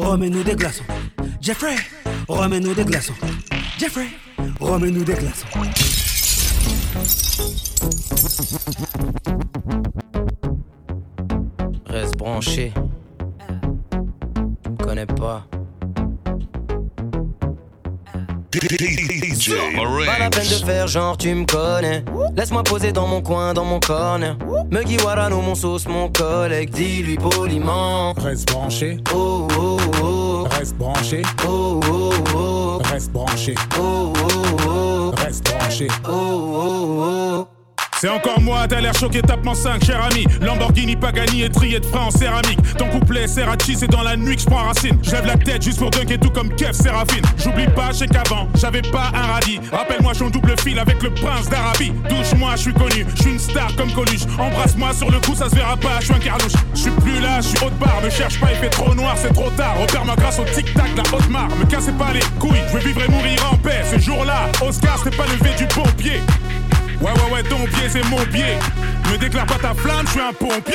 remets-nous 0.00 0.42
des 0.42 0.56
glaçons 0.56 0.84
Jeffrey, 1.40 1.76
remets-nous 2.28 2.74
des 2.74 2.84
glaçons 2.84 3.14
Jeffrey, 3.78 4.08
remets-nous 4.58 5.04
des 5.04 5.14
glaçons 5.14 5.46
Reste 11.86 12.16
branché. 12.16 12.72
Tu 14.62 14.70
me 14.70 14.76
connais 14.76 15.06
pas. 15.06 15.46
DJ 18.52 19.52
Pas 20.06 20.18
la 20.18 20.28
peine 20.28 20.48
de 20.48 20.64
faire 20.64 20.88
genre 20.88 21.16
tu 21.16 21.32
me 21.32 21.44
connais. 21.46 22.04
Laisse-moi 22.36 22.64
poser 22.64 22.90
dans 22.90 23.06
mon 23.06 23.22
coin, 23.22 23.54
dans 23.54 23.64
mon 23.64 23.78
corner. 23.78 24.36
Me 24.70 24.82
Guiwarano, 24.82 25.40
mon 25.40 25.54
sauce, 25.54 25.86
mon 25.86 26.08
collègue. 26.10 26.70
Dis-lui 26.70 27.16
poliment. 27.16 28.12
Reste 28.14 28.50
branché. 28.50 28.98
Oh 29.14 29.46
oh 29.56 29.78
oh. 30.02 30.46
Reste 30.50 30.74
branché. 30.76 31.22
Oh 31.46 31.80
oh 31.88 32.12
oh. 32.34 32.82
Reste 32.90 33.12
branché. 33.12 33.54
Oh 33.78 34.12
oh 34.16 34.56
oh. 34.66 35.12
Reste 35.16 35.44
branché. 35.44 35.86
Oh 36.08 36.10
oh 36.10 37.46
oh. 37.46 37.59
C'est 38.00 38.08
encore 38.08 38.40
moi, 38.40 38.66
t'as 38.66 38.80
l'air 38.80 38.94
choqué, 38.94 39.20
tapement 39.20 39.52
5, 39.52 39.84
cher 39.84 40.02
ami. 40.02 40.24
Lamborghini 40.40 40.96
Pagani 40.96 41.42
et 41.42 41.50
trié 41.50 41.80
de 41.80 41.84
frein 41.84 42.06
en 42.06 42.10
céramique. 42.10 42.58
Ton 42.78 42.88
couplet 42.88 43.28
Serrachi, 43.28 43.76
c'est 43.76 43.90
dans 43.90 44.00
la 44.00 44.16
nuit 44.16 44.36
que 44.36 44.40
je 44.40 44.46
prends 44.46 44.64
racine. 44.64 44.98
Je 45.02 45.10
lève 45.10 45.26
la 45.26 45.36
tête 45.36 45.62
juste 45.62 45.78
pour 45.78 45.90
dunker 45.90 46.18
tout 46.18 46.30
comme 46.30 46.48
Kev 46.54 46.72
Séraphine. 46.72 47.22
J'oublie 47.36 47.66
pas, 47.66 47.92
sais 47.92 48.06
qu'avant, 48.06 48.48
j'avais 48.54 48.80
pas 48.80 49.12
un 49.12 49.34
radis. 49.34 49.60
Rappelle-moi, 49.70 50.14
je 50.14 50.24
double 50.24 50.54
fil 50.58 50.78
avec 50.78 51.02
le 51.02 51.10
prince 51.10 51.50
d'Arabie. 51.50 51.92
Touche-moi, 52.08 52.52
je 52.56 52.62
suis 52.62 52.72
connu, 52.72 53.04
je 53.16 53.20
suis 53.20 53.32
une 53.32 53.38
star 53.38 53.76
comme 53.76 53.92
Coluche. 53.92 54.24
Embrasse-moi 54.38 54.94
sur 54.94 55.10
le 55.10 55.20
coup, 55.20 55.34
ça 55.34 55.50
se 55.50 55.54
verra 55.54 55.76
pas, 55.76 56.00
je 56.00 56.06
suis 56.06 56.14
un 56.14 56.20
carlouche. 56.20 56.52
Je 56.72 56.80
suis 56.80 56.90
plus 57.02 57.20
là, 57.20 57.42
je 57.42 57.48
suis 57.48 57.58
haute 57.58 57.78
barre, 57.78 58.00
me 58.02 58.08
cherche 58.08 58.40
pas, 58.40 58.46
il 58.50 58.56
fait 58.56 58.70
trop 58.70 58.94
noir, 58.94 59.14
c'est 59.18 59.34
trop 59.34 59.50
tard. 59.50 59.78
Repère-moi 59.78 60.14
grâce 60.16 60.38
au 60.38 60.44
tic-tac, 60.44 60.88
la 60.96 61.02
haute 61.14 61.28
marre. 61.28 61.50
Me 61.50 61.66
cassez 61.66 61.92
pas 61.92 62.14
les 62.14 62.24
couilles, 62.38 62.62
je 62.68 62.78
veux 62.78 62.82
vivre 62.82 63.02
et 63.02 63.10
mourir 63.10 63.46
en 63.52 63.56
paix. 63.56 63.82
Ce 63.92 63.98
jour-là, 63.98 64.48
Oscar, 64.66 64.96
c'était 64.96 65.18
pas 65.18 65.26
levé 65.26 65.50
du 65.58 65.66
bon. 65.74 65.84
Ouais, 67.00 67.10
ouais, 67.12 67.32
ouais, 67.32 67.42
ton 67.44 67.64
pied, 67.64 67.88
c'est 67.88 68.04
mon 68.04 68.18
pied. 68.26 68.58
Me 69.10 69.16
déclare 69.16 69.46
pas 69.46 69.58
ta 69.58 69.74
flamme, 69.74 70.06
je 70.06 70.12
suis 70.12 70.20
un 70.20 70.32
pompier. 70.32 70.74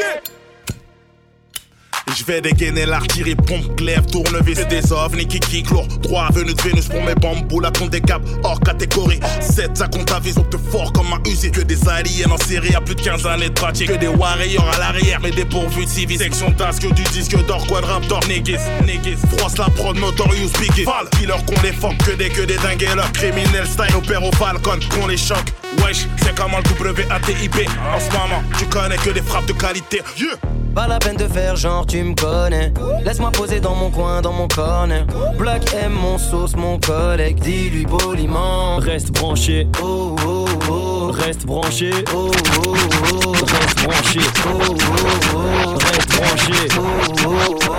Je 2.18 2.24
vais 2.24 2.40
dégainer 2.40 2.86
l'artillerie, 2.86 3.36
pompe, 3.36 3.76
glaive, 3.76 4.06
tournevis. 4.06 4.66
Des 4.70 4.94
ovnis 4.94 5.28
qui 5.28 5.40
kick 5.40 5.70
lourd. 5.70 5.88
Droit 6.02 6.30
venu 6.32 6.54
de 6.54 6.62
Vénus 6.62 6.88
pour 6.88 7.04
mes 7.04 7.16
bambous. 7.16 7.60
La 7.60 7.72
compte 7.72 7.90
des 7.90 8.00
caps 8.00 8.26
hors 8.44 8.60
catégorie. 8.62 9.20
7, 9.42 9.76
ça 9.76 9.88
compte 9.88 10.10
à 10.12 10.20
vision 10.20 10.44
te 10.44 10.58
fort 10.58 10.94
comme 10.94 11.08
un 11.12 11.22
usine. 11.30 11.52
Que 11.52 11.62
des 11.62 11.88
aliens 11.90 12.32
en 12.32 12.38
série 12.38 12.74
à 12.74 12.80
plus 12.80 12.96
de 12.96 13.02
15 13.02 13.28
années 13.28 13.50
de 13.50 13.54
pratique. 13.54 13.90
Que 13.92 13.98
des 13.98 14.08
warriors 14.08 14.70
à 14.76 14.78
l'arrière, 14.80 15.20
mais 15.22 15.32
dépourvus 15.32 15.84
de 15.84 15.90
civils. 15.90 16.18
Section 16.18 16.52
tasque 16.54 16.88
du 16.94 17.04
disque 17.04 17.36
d'or, 17.48 17.68
quadraptor, 17.68 18.22
négis, 18.30 18.62
négis. 18.86 19.20
Froisse 19.36 19.58
la 19.58 19.66
prod, 19.66 19.98
notorious 19.98 20.52
biggie. 20.60 20.86
Val, 20.86 21.10
killer 21.20 21.34
qu'on 21.46 21.62
les 21.62 21.98
que 21.98 22.12
des, 22.16 22.30
que 22.30 22.42
des 22.44 22.58
dingues. 22.58 22.88
Leur 22.96 23.12
criminel 23.12 23.68
style, 23.68 23.94
opère 23.94 24.24
au 24.24 24.32
Falcon, 24.32 24.80
qu'on 24.90 25.08
les 25.08 25.18
choque. 25.18 25.52
Wesh, 25.84 26.08
c'est 26.24 26.34
comment 26.34 26.60
le 26.60 26.92
WATIP. 26.92 27.70
En 27.94 28.00
ce 28.00 28.10
moment, 28.12 28.42
tu 28.58 28.66
connais 28.68 28.98
que 28.98 29.10
des 29.10 29.22
frappes 29.22 29.48
de 29.48 29.54
qualité. 29.54 30.02
Yeah. 30.18 30.65
Pas 30.76 30.88
la 30.88 31.00
peine 31.00 31.16
de 31.16 31.26
faire 31.26 31.56
genre 31.56 31.86
tu 31.86 32.04
me 32.04 32.14
connais. 32.14 32.74
Laisse-moi 33.06 33.32
poser 33.32 33.62
dans 33.62 33.76
mon 33.76 33.90
coin, 33.90 34.22
dans 34.22 34.34
mon 34.34 34.50
corner. 34.50 35.06
Black 35.38 35.74
M, 35.74 35.94
mon 35.94 36.18
sauce, 36.18 36.54
mon 36.58 36.78
collègue. 36.80 37.40
Dis-lui 37.40 37.86
poliment. 37.86 38.76
Reste 38.76 39.14
branché. 39.14 39.70
Oh 39.82 40.18
oh 40.28 40.46
oh. 40.70 41.12
Reste 41.14 41.46
branché. 41.46 41.92
Oh 42.14 42.30
oh 42.30 42.76
oh. 43.14 43.32
Reste 43.32 43.84
branché. 43.86 44.20
Oh 44.46 44.60
oh 44.60 45.34
oh. 45.34 45.78
Reste 45.78 46.10
branché. 46.18 46.68
Oh 46.78 47.26
oh 47.26 47.60
oh. 47.70 47.76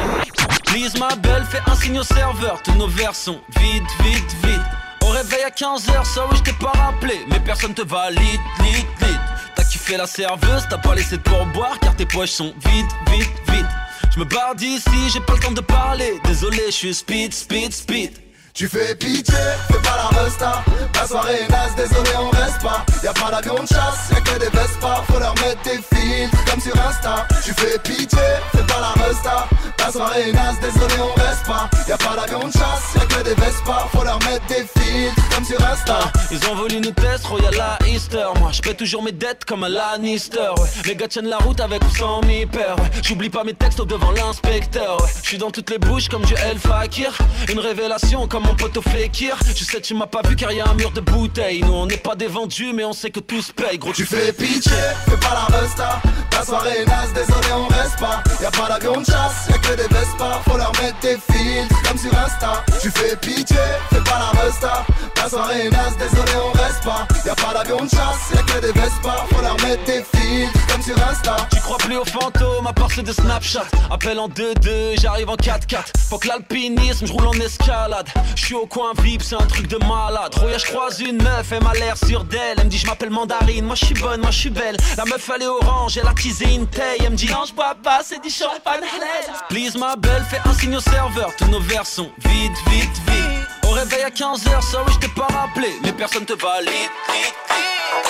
Please 0.64 0.98
ma 0.98 1.14
belle, 1.16 1.44
fais 1.50 1.60
un 1.70 1.74
signe 1.74 1.98
au 1.98 2.02
serveur 2.02 2.60
Tous 2.64 2.74
nos 2.74 2.88
verres 2.88 3.14
sont 3.14 3.38
vides, 3.58 3.84
vite, 4.02 4.36
vite. 4.42 4.60
Au 5.02 5.10
réveil 5.10 5.44
à 5.44 5.50
15h, 5.50 6.04
ça 6.04 6.26
oui 6.30 6.36
je 6.38 6.42
t'ai 6.50 6.56
pas 6.58 6.72
rappelé. 6.72 7.14
Mais 7.30 7.40
personne 7.40 7.74
te 7.74 7.82
valide, 7.82 8.40
lit, 8.60 8.86
lit 9.00 9.35
Kiffé 9.86 9.98
la 9.98 10.06
serveuse, 10.06 10.66
t'as 10.68 10.78
pas 10.78 10.94
laissé 10.96 11.16
de 11.16 11.22
pourboire 11.22 11.78
Car 11.78 11.94
tes 11.94 12.06
poches 12.06 12.30
sont 12.30 12.52
vides, 12.64 12.86
vite, 13.12 13.30
vite 13.48 13.66
Je 14.12 14.18
me 14.18 14.24
barre 14.24 14.56
d'ici, 14.56 14.90
j'ai 15.12 15.20
pas 15.20 15.34
le 15.34 15.38
temps 15.38 15.52
de 15.52 15.60
parler. 15.60 16.20
Désolé, 16.24 16.58
je 16.66 16.72
suis 16.72 16.94
speed, 16.94 17.32
speed, 17.32 17.72
speed 17.72 18.25
Tu 18.56 18.66
fais 18.68 18.94
pitié, 18.94 19.34
fais 19.70 19.78
pas 19.80 19.96
la 19.98 20.18
resta. 20.18 20.64
La 20.94 21.06
soirée 21.06 21.40
est 21.42 21.76
désolé 21.76 22.10
on 22.18 22.30
reste 22.30 22.62
pas. 22.62 22.86
Y'a 23.04 23.12
pas 23.12 23.30
d'avion 23.30 23.62
de 23.62 23.68
chasse, 23.68 24.08
y'a 24.10 24.20
que 24.22 24.38
des 24.38 24.48
Vespa. 24.48 25.04
Faut 25.10 25.18
leur 25.18 25.34
mettre 25.34 25.60
des 25.62 25.78
filtres 25.94 26.44
comme 26.50 26.60
sur 26.62 26.72
Insta. 26.88 27.28
Tu 27.44 27.52
fais 27.52 27.78
pitié, 27.80 28.18
fais 28.52 28.62
pas 28.66 28.80
la 28.80 29.04
resta. 29.04 29.46
La 29.78 29.92
soirée 29.92 30.30
est 30.30 30.62
désolé 30.62 30.94
on 30.98 31.20
reste 31.20 31.44
pas. 31.46 31.68
Y'a 31.86 31.98
pas 31.98 32.16
d'avion 32.16 32.48
de 32.48 32.52
chasse, 32.52 32.94
y'a 32.94 33.04
que 33.04 33.24
des 33.24 33.34
Vespa. 33.34 33.88
Faut 33.92 34.02
leur 34.02 34.18
mettre 34.20 34.46
des 34.46 34.64
filtres 34.64 35.28
comme 35.34 35.44
sur 35.44 35.62
Insta. 35.62 35.98
Ils 36.30 36.48
ont 36.48 36.54
voulu 36.54 36.80
nous 36.80 36.92
tester, 36.92 37.28
Royal 37.28 37.60
à 37.60 37.78
Easter 37.86 38.26
Moi 38.40 38.52
je 38.52 38.62
paie 38.62 38.74
toujours 38.74 39.02
mes 39.02 39.12
dettes 39.12 39.44
comme 39.44 39.64
un 39.64 39.68
Lannister 39.68 40.40
ouais. 40.58 40.68
Les 40.86 40.96
gars 40.96 41.08
tiennent 41.08 41.28
la 41.28 41.38
route 41.38 41.60
avec 41.60 41.84
ou 41.84 41.94
sans 41.94 42.22
mi. 42.22 42.46
J'oublie 43.02 43.28
pas 43.28 43.44
mes 43.44 43.54
textes 43.54 43.82
devant 43.82 44.12
l'inspecteur 44.12 44.98
ouais. 45.02 45.10
Je 45.22 45.28
suis 45.28 45.38
dans 45.38 45.50
toutes 45.50 45.68
les 45.68 45.78
bouches 45.78 46.08
comme 46.08 46.24
du 46.24 46.34
El 46.34 46.58
Fakir. 46.58 47.16
Une 47.48 47.58
révélation 47.58 48.26
comme 48.26 48.45
mon 48.46 48.54
pote 48.54 48.76
au 48.76 48.82
Je 48.82 49.64
sais 49.64 49.80
tu 49.80 49.94
m'as 49.94 50.06
pas 50.06 50.22
vu 50.26 50.36
car 50.36 50.52
y 50.52 50.60
a 50.60 50.68
un 50.68 50.74
mur 50.74 50.90
de 50.90 51.00
bouteilles. 51.00 51.60
Nous 51.62 51.72
on 51.72 51.86
n'est 51.86 51.96
pas 51.96 52.14
des 52.14 52.26
vendus 52.26 52.72
mais 52.72 52.84
on 52.84 52.92
sait 52.92 53.10
que 53.10 53.20
tout 53.20 53.42
se 53.42 53.52
paye. 53.52 53.78
Gros 53.78 53.92
Tu 53.92 54.06
fais 54.06 54.32
pitié, 54.32 54.72
fais 55.08 55.16
pas 55.16 55.34
la 55.34 55.58
resta. 55.58 56.00
La 56.32 56.44
soirée 56.44 56.82
est 56.82 56.86
naze, 56.86 57.12
désolé 57.14 57.48
on 57.54 57.66
reste 57.66 57.98
pas. 57.98 58.22
Y'a 58.42 58.50
pas 58.50 58.68
d'avion 58.68 59.00
de 59.00 59.06
chasse, 59.06 59.48
y'a 59.50 59.58
que 59.58 59.76
des 59.76 59.94
Vespa. 59.94 60.40
Faut 60.48 60.56
leur 60.56 60.72
mettre 60.80 60.98
des 61.00 61.16
filtres 61.16 61.82
comme 61.82 61.98
sur 61.98 62.12
Insta. 62.18 62.64
Tu 62.80 62.90
fais 62.90 63.16
pitié, 63.16 63.56
fais 63.90 64.00
pas 64.00 64.18
la 64.18 64.40
resta. 64.40 64.86
La 65.16 65.28
soirée 65.28 65.66
est 65.66 65.70
naze, 65.70 65.96
désolé 65.98 66.32
on 66.36 66.50
reste 66.50 66.55
Y'a 67.24 67.34
pas 67.34 67.52
d'avion 67.52 67.84
de 67.84 67.90
chasse, 67.90 68.30
y'a 68.32 68.42
que 68.42 68.60
des 68.60 68.72
Vespa. 68.72 69.26
Faut 69.30 69.42
leur 69.42 69.56
mettre 69.62 69.82
des 69.84 70.04
filtres 70.14 70.66
comme 70.68 70.82
sur 70.82 70.96
Insta. 71.08 71.36
Tu 71.52 71.60
crois 71.60 71.78
plus 71.78 71.96
aux 71.96 72.04
fantômes 72.04 72.66
à 72.66 72.72
part 72.72 72.90
ceux 72.92 73.02
de 73.02 73.12
Snapchat. 73.12 73.64
Appel 73.90 74.18
en 74.20 74.28
2-2, 74.28 75.00
j'arrive 75.00 75.28
en 75.28 75.34
4-4 75.34 75.84
Faut 76.08 76.18
que 76.18 76.28
l'alpinisme, 76.28 77.06
je 77.06 77.12
roule 77.12 77.26
en 77.26 77.32
escalade. 77.32 78.08
Je 78.36 78.44
suis 78.44 78.54
au 78.54 78.66
coin 78.66 78.92
VIP, 78.98 79.22
c'est 79.22 79.34
un 79.34 79.46
truc 79.46 79.66
de 79.66 79.78
malade. 79.78 80.32
Roya, 80.36 80.58
je 80.58 80.66
croise 80.66 81.00
une 81.00 81.20
meuf, 81.20 81.50
elle 81.50 81.64
m'a 81.64 81.72
l'air 81.72 81.96
sûre 81.96 82.22
d'elle. 82.22 82.56
Elle 82.58 82.66
me 82.66 82.70
dit 82.70 82.78
je 82.78 82.86
m'appelle 82.86 83.10
Mandarine, 83.10 83.64
moi 83.64 83.74
je 83.74 83.86
suis 83.86 83.94
bonne, 83.94 84.20
moi 84.20 84.30
je 84.30 84.38
suis 84.38 84.50
belle. 84.50 84.76
La 84.96 85.04
meuf 85.04 85.28
elle 85.34 85.42
est 85.42 85.46
orange, 85.46 85.98
elle 85.98 86.06
a 86.06 86.12
teasé 86.12 86.54
une 86.54 86.68
taille. 86.68 86.98
Elle 87.00 87.10
me 87.10 87.16
dit 87.16 87.28
non 87.28 87.44
je 87.48 87.52
bois 87.52 87.74
pas, 87.82 88.02
c'est 88.04 88.22
du 88.22 88.30
champagne 88.30 88.82
Please 89.48 89.76
ma 89.76 89.96
belle, 89.96 90.24
fais 90.30 90.38
un 90.44 90.52
signe 90.54 90.76
au 90.76 90.80
serveur. 90.80 91.32
Tous 91.36 91.46
nos 91.46 91.60
verres 91.60 91.86
sont 91.86 92.10
vides, 92.18 92.52
vite, 92.70 92.96
vite 93.08 93.68
Au 93.68 93.70
réveil 93.70 94.02
à 94.02 94.10
15h, 94.10 94.62
sorry 94.70 94.92
je 94.92 94.98
t'ai 94.98 95.08
pas 95.08 95.26
rappelé. 95.26 95.72
Mais 95.82 95.92
personne 95.92 96.24
te 96.24 96.34
valide, 96.34 96.70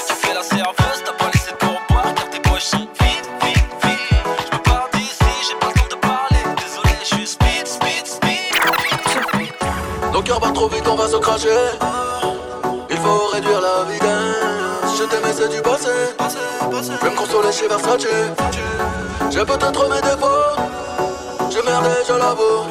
Tu 0.08 0.14
fais 0.14 0.34
la 0.34 0.42
serveuse, 0.42 1.02
t'as 1.04 1.12
pas 1.12 1.30
laissé 1.32 1.50
de 1.52 1.56
pourboire 1.56 2.14
Car 2.14 2.30
tes 2.30 2.40
poches 2.40 2.64
sont 2.64 2.88
vides, 3.00 3.28
vite, 3.42 3.68
vite 3.82 3.98
Je 4.50 4.56
me 4.56 4.62
pars 4.62 4.88
d'ici, 4.92 5.24
j'ai 5.48 5.56
pas 5.56 5.68
le 5.68 5.80
temps 5.80 5.88
de 5.90 6.00
parler 6.00 6.42
Désolé, 6.56 6.96
je 7.00 7.06
suis 7.06 7.26
speed, 7.26 7.66
speed, 7.66 8.06
speed 8.06 8.56
Nos 10.12 10.22
cœurs 10.22 10.40
battent 10.40 10.54
trop 10.54 10.68
vite, 10.68 10.86
on 10.88 10.96
va 10.96 11.08
se 11.08 11.16
cracher. 11.16 11.48
Il 12.88 12.96
faut 12.96 13.26
réduire 13.32 13.60
la 13.60 13.84
vitesse. 13.84 14.98
Je 14.98 15.04
t'aimais, 15.04 15.32
c'est 15.36 15.48
du 15.48 15.60
passé. 15.60 15.90
Je 16.20 17.04
vais 17.04 17.10
me 17.10 17.16
consoler 17.16 17.52
chez 17.52 17.68
Versace. 17.68 18.06
J'ai 19.30 19.44
peut-être 19.44 19.88
mes 19.88 20.00
défauts. 20.00 20.56
J'ai 21.50 21.62
merdé, 21.62 21.90
je 22.08 22.12
l'avoue. 22.14 22.64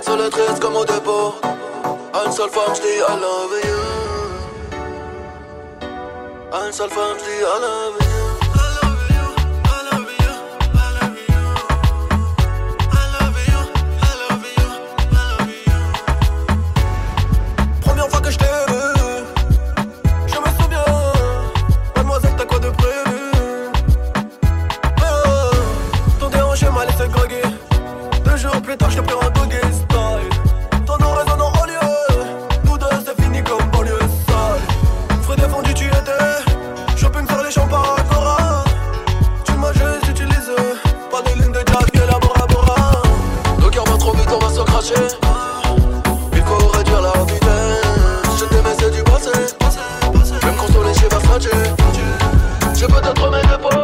Seul 0.00 0.20
et 0.26 0.30
triste 0.30 0.60
comme 0.60 0.76
au 0.76 0.84
dépôt. 0.84 1.34
Une 2.24 2.32
seule 2.32 2.50
femme, 2.50 2.74
je 2.74 2.80
dis 2.80 2.98
I 2.98 3.20
love 3.20 3.60
you. 3.64 4.03
Femme, 6.54 6.70
je 6.70 6.78
dis 6.78 7.40
I 7.40 7.58
love 7.60 7.98
you. 8.00 8.22
Première 17.80 18.08
fois 18.08 18.20
que 18.20 18.30
je 18.30 18.38
t'ai 18.38 18.44
vu, 18.44 18.82
je 20.28 20.38
me 20.38 20.46
souviens. 20.62 20.84
Mademoiselle, 21.96 22.34
t'as 22.36 22.46
quoi 22.46 22.60
de 22.60 22.70
prévu? 22.70 23.72
Ton 26.20 26.28
déhanché 26.28 26.70
m'a 26.70 26.84
laissé 26.84 27.08
groggy. 27.08 27.42
Deux 28.24 28.36
jours 28.36 28.62
plus 28.62 28.76
tard, 28.76 28.90
je 28.92 29.00
te 29.00 29.02
prends 29.02 29.26
en 29.26 29.30
doggy 29.30 29.63
consoler 51.34 51.54
chez 51.54 51.56
Versace. 51.56 52.78
J'ai 52.78 52.86
peut-être 52.86 53.30
mes 53.30 53.42
défauts. 53.42 53.83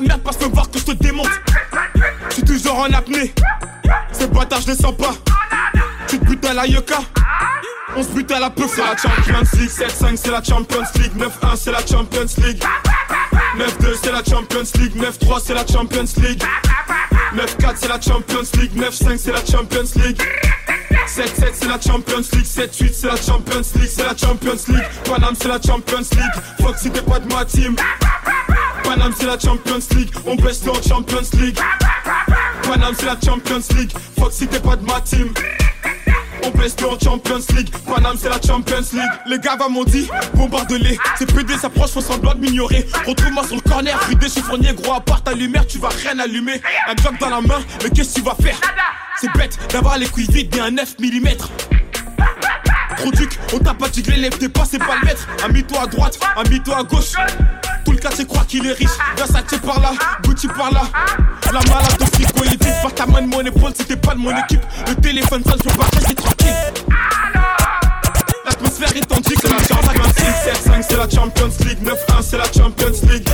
Merde, 0.00 0.22
passe 0.22 0.40
me 0.40 0.46
voir 0.46 0.70
que 0.70 0.78
je 0.78 0.84
te 0.84 0.92
démonte. 0.92 1.28
Je 2.28 2.34
suis 2.34 2.44
toujours 2.44 2.78
en 2.78 2.92
apnée, 2.92 3.34
ces 4.12 4.26
bâtards 4.26 4.60
je 4.62 4.68
les 4.72 4.76
sens 4.76 4.94
pas. 4.96 5.14
Tu 6.08 6.18
te 6.18 6.24
butes 6.24 6.44
à 6.44 6.54
la 6.54 6.66
yucca. 6.66 6.98
On 7.96 8.02
se 8.02 8.08
bute 8.08 8.30
à 8.32 8.40
la 8.40 8.50
peu, 8.50 8.64
c'est 8.66 8.80
la 8.82 8.96
Champions 8.96 9.58
League 9.58 9.70
7-5 9.70 10.16
c'est 10.16 10.30
la 10.30 10.42
Champions 10.42 10.82
League 10.96 11.12
9-1 11.16 11.56
c'est 11.56 11.70
la 11.70 11.78
Champions 11.86 12.26
League 12.38 12.64
9-2 13.56 13.94
c'est 14.02 14.10
la 14.10 14.24
Champions 14.24 14.80
League 14.80 14.96
9-3 14.96 15.40
c'est 15.44 15.54
la 15.54 15.64
Champions 15.64 16.04
League 16.16 16.42
9-4 17.36 17.74
c'est 17.76 17.88
la 17.88 18.00
Champions 18.00 18.48
League 18.58 18.76
9-5 18.76 19.16
c'est 19.16 19.32
la 19.32 19.44
Champions 19.44 20.02
League 20.02 20.20
7-7 21.06 21.50
c'est 21.52 21.68
la 21.68 21.80
Champions 21.80 22.24
League 22.32 22.44
7-8 22.44 22.92
c'est 22.92 23.06
la 23.06 23.16
Champions 23.16 23.62
League 23.76 23.90
C'est 23.90 24.04
la 24.04 24.16
Champions 24.16 24.60
League 24.68 24.88
Paname 25.04 25.34
c'est 25.40 25.48
la 25.48 25.60
Champions 25.64 25.98
League 25.98 26.42
Fuck 26.60 26.76
si 26.76 26.90
t'es 26.90 27.02
pas 27.02 27.20
de 27.20 27.32
ma 27.32 27.44
team 27.44 27.76
Paname 28.94 29.12
c'est 29.18 29.26
la 29.26 29.36
Champions 29.36 29.80
League 29.96 30.10
On 30.24 30.36
baisse 30.36 30.62
en 30.68 30.74
Champions 30.74 31.28
League 31.40 31.58
Paname 32.62 32.94
c'est 32.96 33.06
la 33.06 33.16
Champions 33.20 33.60
League 33.76 33.92
Fuck 34.16 34.32
si 34.32 34.46
t'es 34.46 34.60
pas 34.60 34.76
de 34.76 34.84
ma 34.84 35.00
team 35.00 35.32
on 36.44 36.50
baisse 36.50 36.76
en 36.84 36.98
Champions 37.02 37.40
League. 37.56 37.70
Paname, 37.86 38.18
c'est 38.20 38.28
la 38.28 38.38
Champions 38.38 38.84
League. 38.92 39.10
Les 39.24 39.38
gars 39.38 39.56
va 39.56 39.70
m'ont 39.70 39.84
dit, 39.84 40.06
bombarde-les. 40.34 40.98
C'est 41.18 41.32
PD 41.32 41.56
s'approche, 41.56 41.92
faut 41.92 42.02
semblant 42.02 42.34
de 42.34 42.40
m'ignorer. 42.40 42.86
Retrouve-moi 43.06 43.46
sur 43.46 43.56
le 43.56 43.62
corner, 43.62 43.98
des 44.20 44.28
chiffonnier, 44.28 44.74
gros, 44.74 44.92
à 44.92 45.00
part 45.00 45.24
ta 45.24 45.32
lumière, 45.32 45.66
tu 45.66 45.78
vas 45.78 45.88
rien 45.88 46.18
allumer. 46.18 46.60
Un 46.86 46.94
glock 46.96 47.18
dans 47.18 47.30
la 47.30 47.40
main, 47.40 47.62
mais 47.82 47.88
qu'est-ce 47.88 48.16
que 48.16 48.20
tu 48.20 48.26
vas 48.26 48.36
faire? 48.42 48.60
C'est 49.18 49.32
bête 49.32 49.58
d'avoir 49.70 49.96
les 49.96 50.06
couilles 50.06 50.28
vides, 50.30 50.50
bien 50.50 50.66
un 50.66 50.70
9 50.72 50.96
mm. 50.98 51.28
Produc, 52.98 53.38
on 53.54 53.58
t'a 53.60 53.72
pas 53.72 53.88
tiglé, 53.88 54.16
lève 54.16 54.36
tes 54.36 54.50
pas, 54.50 54.66
c'est 54.70 54.78
pas 54.78 54.96
le 55.00 55.06
maître. 55.06 55.26
Ami-toi 55.42 55.80
à 55.80 55.86
droite, 55.86 56.18
ami-toi 56.36 56.76
à 56.76 56.82
gauche. 56.82 57.14
Tout 57.84 57.92
le 57.92 57.98
cas 57.98 58.10
c'est 58.14 58.26
croire 58.26 58.46
qu'il 58.46 58.66
est 58.66 58.72
riche. 58.72 58.88
Versace 59.16 59.58
par 59.64 59.80
là, 59.80 59.92
Gucci 60.22 60.48
par 60.48 60.72
là. 60.72 60.82
La 61.46 61.60
malade 61.60 61.98
de 61.98 62.04
frigo, 62.06 62.44
il 62.44 62.54
est 62.54 62.82
par 62.82 62.94
ta 62.94 63.06
main 63.06 63.22
de 63.22 63.28
mon 63.28 63.40
épaule 63.40 63.72
si 63.76 63.84
t'es 63.84 63.96
pas 63.96 64.14
de 64.14 64.18
mon 64.18 64.36
équipe. 64.36 64.62
Le 64.86 64.94
téléphone 64.96 65.42
sonne, 65.44 65.60
je 65.64 65.70
partais, 65.76 65.98
c'est 66.06 66.14
tranquille. 66.14 66.54
L'atmosphère 68.44 68.96
est 68.96 69.06
tendue, 69.06 69.34
c'est 69.40 69.48
la 69.48 69.58
Champions 69.58 69.90
à 69.90 69.92
26, 69.92 70.70
7-5, 70.70 70.86
c'est 70.88 70.96
la 70.96 71.08
Champions 71.08 71.50
League. 71.60 71.78
9-1, 71.82 72.22
c'est 72.22 72.38
la 72.38 72.44
Champions 72.44 73.08
League. 73.10 73.28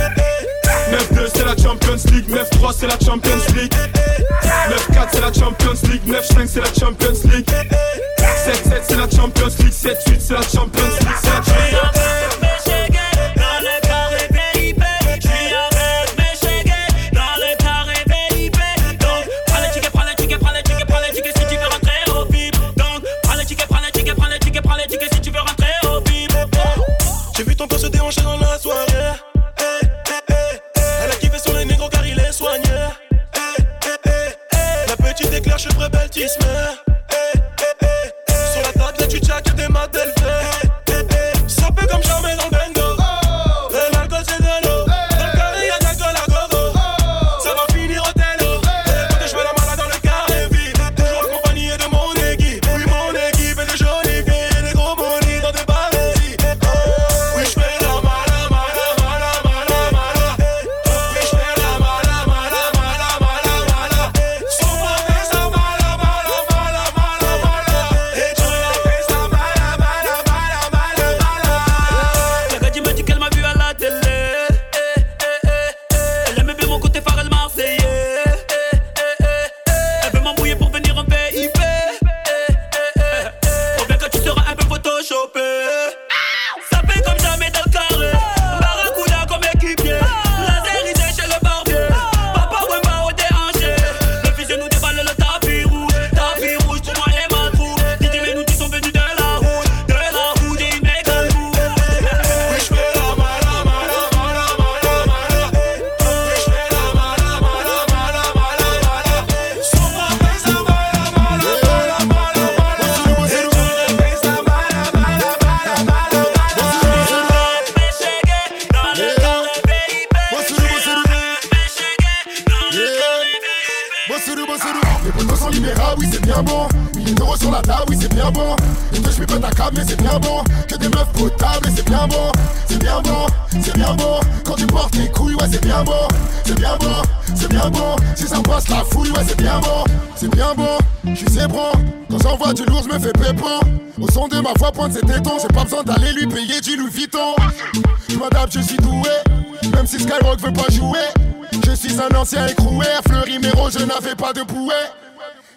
9-2 0.91 1.29
c'est 1.33 1.45
la 1.45 1.55
Champions 1.55 2.11
League, 2.11 2.29
9-3 2.29 2.73
c'est 2.77 2.87
la 2.87 2.99
Champions 2.99 3.31
League 3.55 3.73
9-4 4.91 5.07
c'est 5.11 5.21
la 5.21 5.33
Champions 5.33 5.89
League, 5.89 6.01
9-5 6.07 6.47
c'est 6.47 6.59
la 6.59 6.73
Champions 6.73 7.31
League 7.31 7.49
7-7 7.49 8.81
c'est 8.87 8.97
la 8.97 9.09
Champions 9.09 9.47
League, 9.59 9.73
7-8 9.73 10.19
c'est 10.19 10.33
la 10.33 10.41
Champions 10.41 10.83
League, 10.99 12.10
J'ai 27.41 27.47
vu 27.47 27.55
ton 27.55 27.67
corps 27.67 27.79
se 27.79 27.87
déhancher 27.87 28.21
dans 28.21 28.37
la 28.37 28.59
soirée. 28.59 28.85
Eh, 28.85 29.63
eh, 29.81 30.13
eh. 30.29 30.79
Elle 31.03 31.11
a 31.11 31.15
kiffé 31.15 31.39
sur 31.39 31.53
les 31.53 31.65
négros 31.65 31.89
car 31.89 32.05
il 32.05 32.19
est 32.19 32.31
soigné. 32.31 32.69
La 34.87 34.95
petite 34.95 35.33
éclair, 35.33 35.57
je 35.57 35.67
suis 35.67 35.75
belle. 35.75 36.07
Sur 38.53 38.61
la 38.61 38.71
table, 38.73 38.97
là, 38.99 39.07
tu 39.07 39.17
tchakes 39.17 39.55
des 39.55 39.67
maths 39.69 39.95
élevées. 39.95 41.33
Ça 41.47 41.69
peut 41.75 41.87
comme 41.87 42.03
jamais 42.03 42.35
dans 42.35 42.45
le 42.45 42.60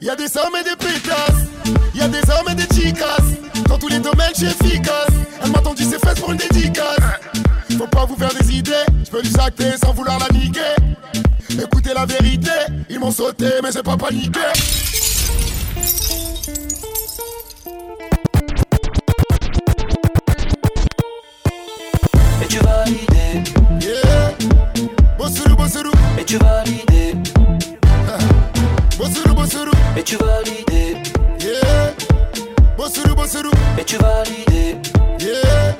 Y 0.05 0.11
a 0.11 0.17
des 0.17 0.37
hommes 0.37 0.55
et 0.61 0.63
des 0.63 0.77
pétasses, 0.77 1.49
y 1.95 2.03
a 2.03 2.09
des 2.09 2.19
hommes 2.19 2.51
et 2.51 2.55
des 2.55 2.75
chicas. 2.75 3.17
Dans 3.67 3.79
tous 3.79 3.89
les 3.89 4.01
domaines, 4.01 4.33
je 4.35 4.45
suis 4.45 4.47
efficace. 4.49 5.09
Elle 5.43 5.51
m'a 5.51 5.61
tendu 5.61 5.83
ses 5.83 5.99
fesses 5.99 6.21
pour 6.21 6.31
une 6.31 6.37
dédicace. 6.37 6.99
Faut 7.79 7.87
pas 7.87 8.05
vous 8.05 8.15
faire 8.15 8.35
des 8.39 8.55
idées, 8.55 8.85
je 9.03 9.11
peux 9.11 9.23
lui 9.23 9.31
jacter 9.31 9.71
sans 9.83 9.95
vouloir 9.95 10.19
la 10.19 10.29
niquer. 10.39 10.61
Écoutez 11.53 11.95
la 11.95 12.05
vérité, 12.05 12.51
ils 12.91 13.01
m'ont 13.01 13.11
sauté, 13.11 13.47
mais 13.63 13.73
j'ai 13.73 13.83
pas 13.83 13.97
paniqué. 13.97 14.41
Et 22.43 22.47
tu 22.47 22.59
vas 22.59 22.85
l'idée. 22.85 23.51
Yeah. 23.81 24.35
Bossuru, 25.17 25.57
bossuru. 25.57 25.91
Et 26.19 26.25
tu 26.27 26.37
vas 26.37 26.63
et 29.97 30.03
tu 30.05 30.17
valides. 30.17 30.71
Yeah. 31.41 31.95
Bossourou, 32.77 33.15
bossourou. 33.15 33.51
Et 33.79 33.85
tu 33.85 33.97
valides. 33.97 34.87
Yeah. 35.19 35.77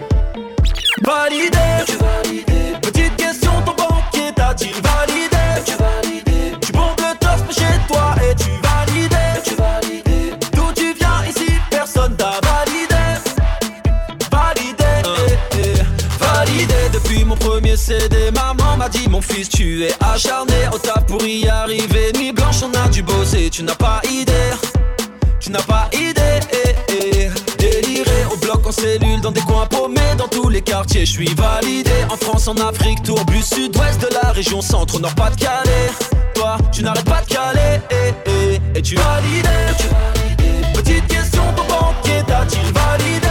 Validé. 1.03 1.57
Et 1.57 1.85
tu 1.87 1.97
valides. 1.97 2.81
Petite 2.83 3.17
question, 3.17 3.53
ton 3.65 3.75
banquier 3.75 4.33
t'a-t-il 4.35 4.75
validé? 4.83 5.37
Et 5.59 5.65
tu 5.65 5.77
valides. 5.77 6.61
Tu 6.61 6.73
montes 6.73 7.01
le 7.01 7.17
tospe 7.19 7.53
chez 7.53 7.79
toi 7.89 8.15
et 8.29 8.35
tu 8.35 8.51
valides. 8.63 9.13
Et 9.13 9.43
tu 9.49 9.55
valides. 9.55 10.37
D'où 10.53 10.73
tu 10.75 10.93
viens 10.95 11.25
ici, 11.29 11.53
personne 11.71 12.17
t'a 12.17 12.41
validé. 12.43 13.05
Validé. 14.31 14.85
Eh, 15.05 15.33
eh. 15.53 15.83
Validé. 16.19 16.75
Validé 16.75 16.89
depuis 16.93 17.25
mon 17.25 17.37
premier 17.37 17.77
CD, 17.77 18.31
maman 18.33 18.64
mon 19.15 19.21
fils, 19.21 19.49
tu 19.49 19.85
es 19.85 19.93
acharné. 20.01 20.67
Au 20.73 20.79
taf 20.79 21.07
pour 21.07 21.23
y 21.25 21.47
arriver. 21.49 22.11
Nuit 22.19 22.33
blanche, 22.33 22.63
on 22.65 22.73
a 22.75 22.89
dû 22.89 23.03
bosser. 23.03 23.49
Tu 23.49 23.63
n'as 23.63 23.77
pas 23.77 24.01
idée. 24.11 24.51
Tu 25.39 25.51
n'as 25.51 25.63
pas 25.63 25.89
idée. 25.93 26.41
Déliré 27.59 28.25
au 28.33 28.37
bloc 28.39 28.67
en 28.67 28.73
cellule, 28.73 29.21
dans 29.21 29.31
des 29.31 29.41
coins 29.43 29.67
paumés, 29.67 30.15
dans 30.19 30.27
tous 30.27 30.49
les 30.49 30.63
quartiers. 30.63 31.07
Je 31.07 31.13
suis 31.13 31.33
validé 31.35 31.93
en 32.11 32.17
France, 32.17 32.49
en 32.49 32.57
Afrique, 32.57 33.05
tourbus 33.05 33.43
sud-ouest 33.43 34.01
de 34.01 34.09
la 34.21 34.33
région 34.33 34.61
centre, 34.61 34.99
nord 34.99 35.15
pas 35.15 35.31
de 35.31 35.37
Calais. 35.37 35.91
Toi, 36.35 36.57
tu 36.73 36.83
n'arrêtes 36.83 37.05
pas 37.05 37.21
de 37.21 37.33
caler. 37.33 37.81
Et 38.75 38.83
tu 38.83 38.97
validé. 38.97 39.49
Petite 40.75 41.07
question, 41.07 41.43
ton 41.57 41.65
banquier 41.73 42.25
t'a-t-il 42.27 42.73
validé? 42.73 43.24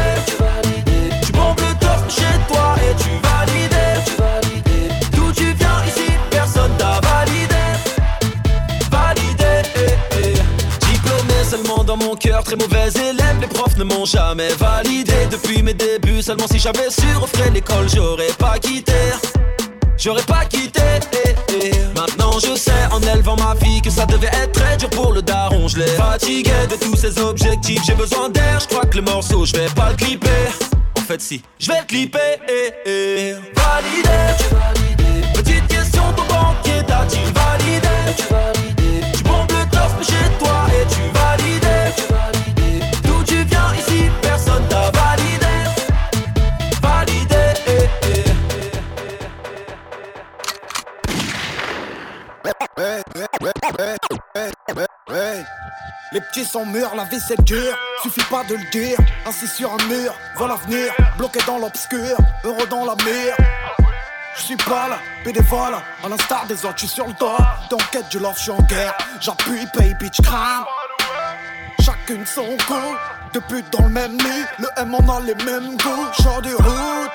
Cœur, 12.24 12.44
très 12.44 12.56
mauvais 12.56 12.90
élève. 12.90 13.38
Les 13.42 13.48
profs 13.48 13.78
ne 13.78 13.84
m'ont 13.84 14.06
jamais 14.06 14.50
validé. 14.54 15.14
Depuis 15.30 15.62
mes 15.62 15.74
débuts, 15.74 16.22
seulement 16.22 16.48
si 16.48 16.60
j'avais 16.60 16.90
su 16.90 17.06
refaire 17.20 17.52
l'école, 17.52 17.88
j'aurais 17.94 18.34
pas 18.40 18.58
quitté. 18.60 18.94
J'aurais 19.98 20.24
pas 20.24 20.46
quitté. 20.46 20.82
Maintenant 21.96 22.40
je 22.40 22.56
sais 22.56 22.72
en 22.92 23.02
élevant 23.02 23.36
ma 23.36 23.56
fille 23.56 23.82
que 23.82 23.90
ça 23.90 24.06
devait 24.06 24.28
être 24.42 24.54
très 24.54 24.78
dur 24.78 24.90
pour 24.90 25.12
le 25.14 25.22
daron. 25.22 25.68
Je 25.68 25.78
l'ai 25.78 25.88
fatigué 25.88 26.52
de 26.70 26.76
tous 26.76 26.96
ces 26.96 27.20
objectifs. 27.20 27.82
J'ai 27.86 27.96
besoin 27.96 28.30
d'air. 28.30 28.60
Je 28.60 28.68
crois 28.68 28.86
que 28.86 28.98
le 28.98 29.04
morceau, 29.04 29.46
je 29.46 29.54
vais 29.54 29.70
pas 29.76 29.90
le 29.92 29.96
clipper. 29.96 30.48
En 30.98 31.02
fait, 31.02 31.22
si, 31.22 31.42
je 31.60 31.68
vais 31.68 31.80
le 31.80 31.86
clipper. 31.86 32.40
eh, 32.48 32.74
eh. 32.86 33.36
Les 56.54 56.60
sont 56.60 56.66
mûrs, 56.68 56.94
la 56.96 57.06
vie 57.06 57.20
c'est 57.20 57.42
dur, 57.46 57.76
suffit 58.04 58.24
pas 58.30 58.44
de 58.44 58.54
le 58.54 58.70
dire. 58.70 58.98
Assis 59.26 59.48
sur 59.48 59.72
un 59.74 59.84
mur, 59.88 60.14
vois 60.36 60.48
l'avenir, 60.48 60.94
bloqué 61.18 61.40
dans 61.48 61.58
l'obscur, 61.58 62.16
heureux 62.44 62.68
dans 62.70 62.86
la 62.86 62.96
mire. 63.04 63.36
Je 64.36 64.42
suis 64.44 64.56
pas 64.58 64.88
là, 64.90 65.00
bénévole, 65.26 65.74
à 66.04 66.10
l'instar 66.10 66.46
des 66.46 66.64
autres, 66.66 66.76
je 66.76 66.86
suis 66.86 66.96
sur 66.96 67.08
le 67.08 67.14
dos. 67.14 67.38
D'enquête 67.72 68.08
du 68.10 68.20
love, 68.20 68.36
je 68.38 68.42
suis 68.42 68.52
en 68.52 68.62
guerre, 68.64 68.94
j'appuie, 69.20 69.66
pay, 69.74 69.96
bitch, 69.96 70.22
crame. 70.22 70.66
Chacune 71.80 72.26
son 72.26 72.46
coup, 72.68 72.96
deux 73.34 73.42
putes 73.42 73.72
dans 73.72 73.86
le 73.86 73.90
même 73.90 74.18
lit, 74.18 74.46
le 74.60 74.68
M 74.78 74.94
on 74.94 75.10
a 75.10 75.22
les 75.22 75.36
mêmes 75.46 75.76
goûts, 75.78 76.24
genre 76.24 76.42
de 76.42 76.54
route. 76.54 77.12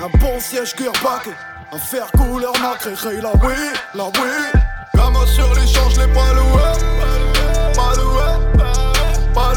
Un 0.00 0.18
bon 0.18 0.40
siège 0.40 0.74
cuir 0.74 0.92
paquet, 0.92 1.36
un 1.72 1.78
fer 1.78 2.06
couleur 2.12 2.52
nacré, 2.62 3.20
la 3.20 3.32
oui, 3.42 3.54
la 3.94 4.04
oui. 4.04 4.60
Gamin 4.94 5.26
sur 5.26 5.54
l'échange, 5.54 5.98
les 5.98 6.06
loué, 6.06 6.14
pas 6.14 6.32
loué, 6.32 7.17
pas 9.34 9.54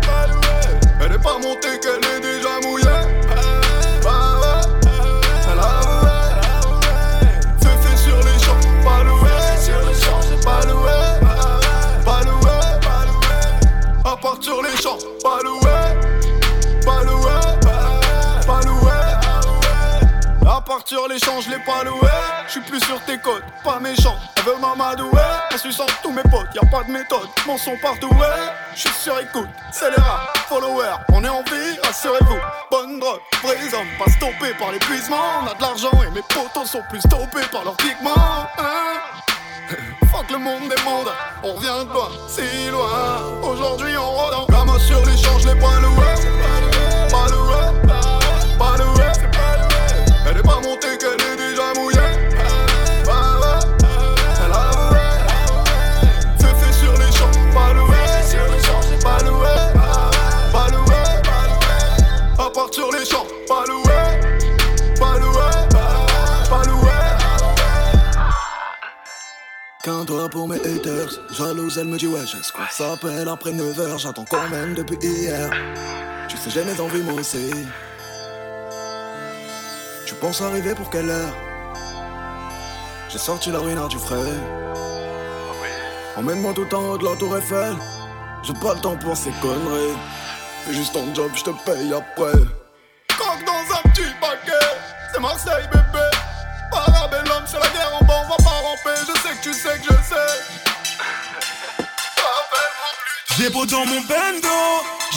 pas 0.00 0.26
loué. 0.26 0.78
Elle 1.00 1.12
est 1.12 1.22
pas 1.22 1.38
montée 1.38 1.78
qu'elle 1.80 1.95
partir 20.76 21.08
l'échange, 21.08 21.44
je 21.44 21.50
l'ai 21.50 21.64
pas 21.64 21.84
loué. 21.84 22.08
J'suis 22.48 22.60
plus 22.60 22.80
sur 22.80 23.00
tes 23.06 23.16
côtes, 23.16 23.42
pas 23.64 23.80
méchant. 23.80 24.14
Elle 24.36 24.42
veut 24.44 24.58
m'amadouer. 24.60 25.22
Elle 25.50 25.58
suit 25.58 25.72
sans 25.72 25.86
tous 26.02 26.12
mes 26.12 26.22
potes, 26.24 26.48
y 26.54 26.58
a 26.58 26.70
pas 26.70 26.84
de 26.84 26.90
méthode. 26.90 27.28
Mon 27.46 27.56
son 27.56 27.78
partout, 27.78 28.10
ouais. 28.10 28.44
J'suis 28.74 28.90
sur 29.00 29.18
écoute, 29.18 29.48
c'est 29.72 29.88
les 29.88 29.96
rats, 29.96 30.30
followers. 30.48 30.98
On 31.14 31.24
est 31.24 31.30
en 31.30 31.42
vie, 31.44 31.78
rassurez-vous. 31.82 32.38
Bonne 32.70 32.98
drogue, 33.00 33.20
vrais 33.42 33.56
pas 33.98 34.10
stoppés 34.12 34.52
par 34.58 34.70
l'épuisement. 34.70 35.16
On 35.42 35.46
a 35.46 35.54
de 35.54 35.62
l'argent 35.62 35.90
et 36.06 36.10
mes 36.10 36.22
potos 36.22 36.66
sont 36.66 36.82
plus 36.90 37.00
stoppés 37.00 37.46
par 37.50 37.64
leurs 37.64 37.76
pigments. 37.76 38.12
Hein 38.58 39.00
Fuck 40.12 40.30
le 40.30 40.38
monde 40.38 40.68
des 40.68 40.82
mondes, 40.82 41.10
on 41.42 41.54
revient 41.54 41.86
de 41.88 41.92
loin, 41.92 42.10
si 42.28 42.70
loin. 42.70 43.22
Aujourd'hui 43.42 43.96
on 43.96 44.10
rôde 44.10 44.34
en 44.34 44.78
sur 44.78 45.04
l'échange, 45.06 45.46
les 45.46 45.54
points 45.54 45.80
loués. 45.80 46.75
Pas 50.46 50.60
montée 50.60 50.96
qu'elle 50.98 51.20
est 51.20 51.36
déjà 51.36 51.72
mouillée. 51.76 52.12
Bah 53.04 53.38
ouais, 53.40 53.60
elle 54.44 54.52
a. 54.52 54.70
C'est 56.38 56.54
fait 56.60 56.72
sur 56.72 56.92
les 56.92 57.12
champs, 57.12 57.34
pas 57.52 57.72
loué. 57.74 58.02
Pas 59.02 59.18
loué. 59.24 59.54
Pas 60.52 60.68
loué, 60.70 61.02
à 62.38 62.50
part 62.50 62.72
sur 62.72 62.90
les 62.92 63.04
champs, 63.04 63.26
pas 63.48 63.64
loué. 63.68 63.98
Pas 64.98 65.18
loué, 65.18 65.50
pas 66.48 66.62
loué. 66.64 66.92
Qu'un 69.82 70.04
doigt 70.04 70.28
pour 70.28 70.48
mes 70.48 70.56
haters, 70.56 71.12
jalouse 71.30 71.78
elle 71.78 71.88
me 71.88 71.98
dit 71.98 72.06
ouais 72.08 72.26
je 72.26 72.42
Ça 72.42 72.68
s'appelle 72.70 73.28
après 73.28 73.52
9h, 73.52 73.98
j'attends 73.98 74.24
quand 74.28 74.48
même 74.48 74.74
depuis 74.74 74.96
hier 75.00 75.50
Tu 76.28 76.36
sais 76.36 76.50
j'ai 76.50 76.64
mes 76.64 76.80
envies 76.80 77.02
moi 77.02 77.20
aussi 77.20 77.50
Tu 80.06 80.14
penses 80.14 80.40
arriver 80.40 80.72
pour 80.76 80.88
quelle 80.88 81.10
heure? 81.10 81.34
J'ai 83.08 83.18
sorti 83.18 83.50
la 83.50 83.58
ruinard 83.58 83.88
du 83.88 83.98
frais 83.98 84.16
Emmène-moi 86.16 86.54
tout 86.54 86.72
en 86.76 86.90
haut 86.90 86.98
de 86.98 87.04
la 87.04 87.16
tour 87.16 87.36
Eiffel. 87.36 87.74
J'ai 88.44 88.52
pas 88.54 88.74
le 88.74 88.80
temps 88.80 88.96
pour 88.96 89.16
ces 89.16 89.32
conneries. 89.42 89.96
Fais 90.64 90.74
juste 90.74 90.92
ton 90.92 91.12
job, 91.12 91.32
je 91.34 91.42
te 91.42 91.50
paye 91.50 91.92
après. 91.92 92.38
Coque 93.18 93.44
dans 93.44 93.74
un 93.74 93.82
petit 93.90 94.08
paquet. 94.20 94.52
C'est 95.12 95.20
Marseille 95.20 95.66
bébé. 95.72 96.04
Parabellum, 96.70 97.42
c'est 97.44 97.58
la 97.58 97.68
guerre 97.68 97.98
en 98.00 98.04
bas, 98.04 98.22
on 98.24 98.28
va 98.28 98.36
pas 98.36 98.60
ramper. 98.62 99.00
Je 99.00 99.20
sais 99.20 99.34
que 99.36 99.42
tu 99.42 99.52
sais 99.52 99.78
que 99.78 99.92
je 99.92 100.02
sais. 100.08 100.66
J'ai 103.36 103.50
beau 103.50 103.66
dans 103.66 103.84
mon 103.84 104.00
bendo, 104.02 104.48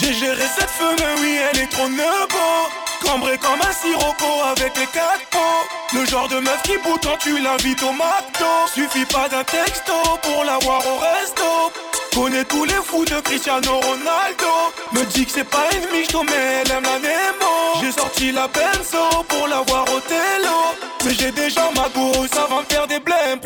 j'ai 0.00 0.12
géré 0.12 0.44
cette 0.58 0.68
femme, 0.68 0.96
oui 1.22 1.38
elle 1.50 1.60
est 1.60 1.70
trop 1.70 1.88
nebo 1.88 2.89
Cambré 3.04 3.38
comme 3.38 3.60
un 3.60 3.72
sirocco 3.72 4.42
avec 4.50 4.76
les 4.78 4.86
quatre 4.86 5.26
pots 5.30 5.96
Le 5.98 6.04
genre 6.06 6.28
de 6.28 6.38
meuf 6.40 6.62
qui 6.62 6.76
bout 6.78 6.98
quand 7.02 7.16
tu 7.18 7.38
l'invites 7.38 7.82
au 7.82 7.92
McDo. 7.92 8.46
Suffit 8.74 9.06
pas 9.06 9.28
d'un 9.28 9.44
texto 9.44 9.92
pour 10.22 10.44
l'avoir 10.44 10.80
au 10.86 10.98
resto. 10.98 11.72
Connais 12.14 12.44
tous 12.44 12.64
les 12.64 12.74
fous 12.74 13.04
de 13.04 13.20
Cristiano 13.20 13.80
Ronaldo. 13.80 14.52
Me 14.92 15.04
dit 15.04 15.24
que 15.24 15.32
c'est 15.32 15.44
pas 15.48 15.68
une 15.72 15.98
michto 15.98 16.22
mais 16.24 16.62
elle 16.62 16.72
aime 16.72 16.84
la 16.84 16.98
Nemo. 16.98 17.60
J'ai 17.80 17.92
sorti 17.92 18.32
la 18.32 18.46
benzo 18.48 19.24
pour 19.28 19.48
l'avoir 19.48 19.84
au 19.84 20.00
télo 20.00 20.56
Mais 21.04 21.14
j'ai 21.14 21.30
déjà 21.30 21.70
ma 21.74 21.88
bourre, 21.88 22.26
ça 22.32 22.46
va 22.46 22.62
faire 22.68 22.86
des 22.86 22.98
blèmes 22.98 23.40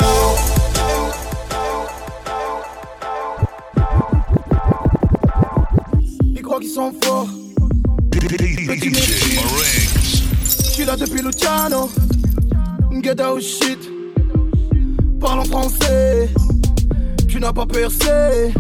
Ils 6.35 6.43
croient 6.43 6.59
qu'ils 6.59 6.71
sont 6.71 6.93
forts 7.03 7.29
suis 10.73 10.85
là 10.85 10.97
depuis 10.97 11.21
Luciano. 11.21 11.91
Get 13.03 13.21
out 13.21 13.43
shit. 13.43 13.79
Parle 15.21 15.41
en 15.41 15.45
français. 15.45 16.31
Tu 17.29 17.39
n'as 17.39 17.53
pas 17.53 17.67
percé. 17.67 18.53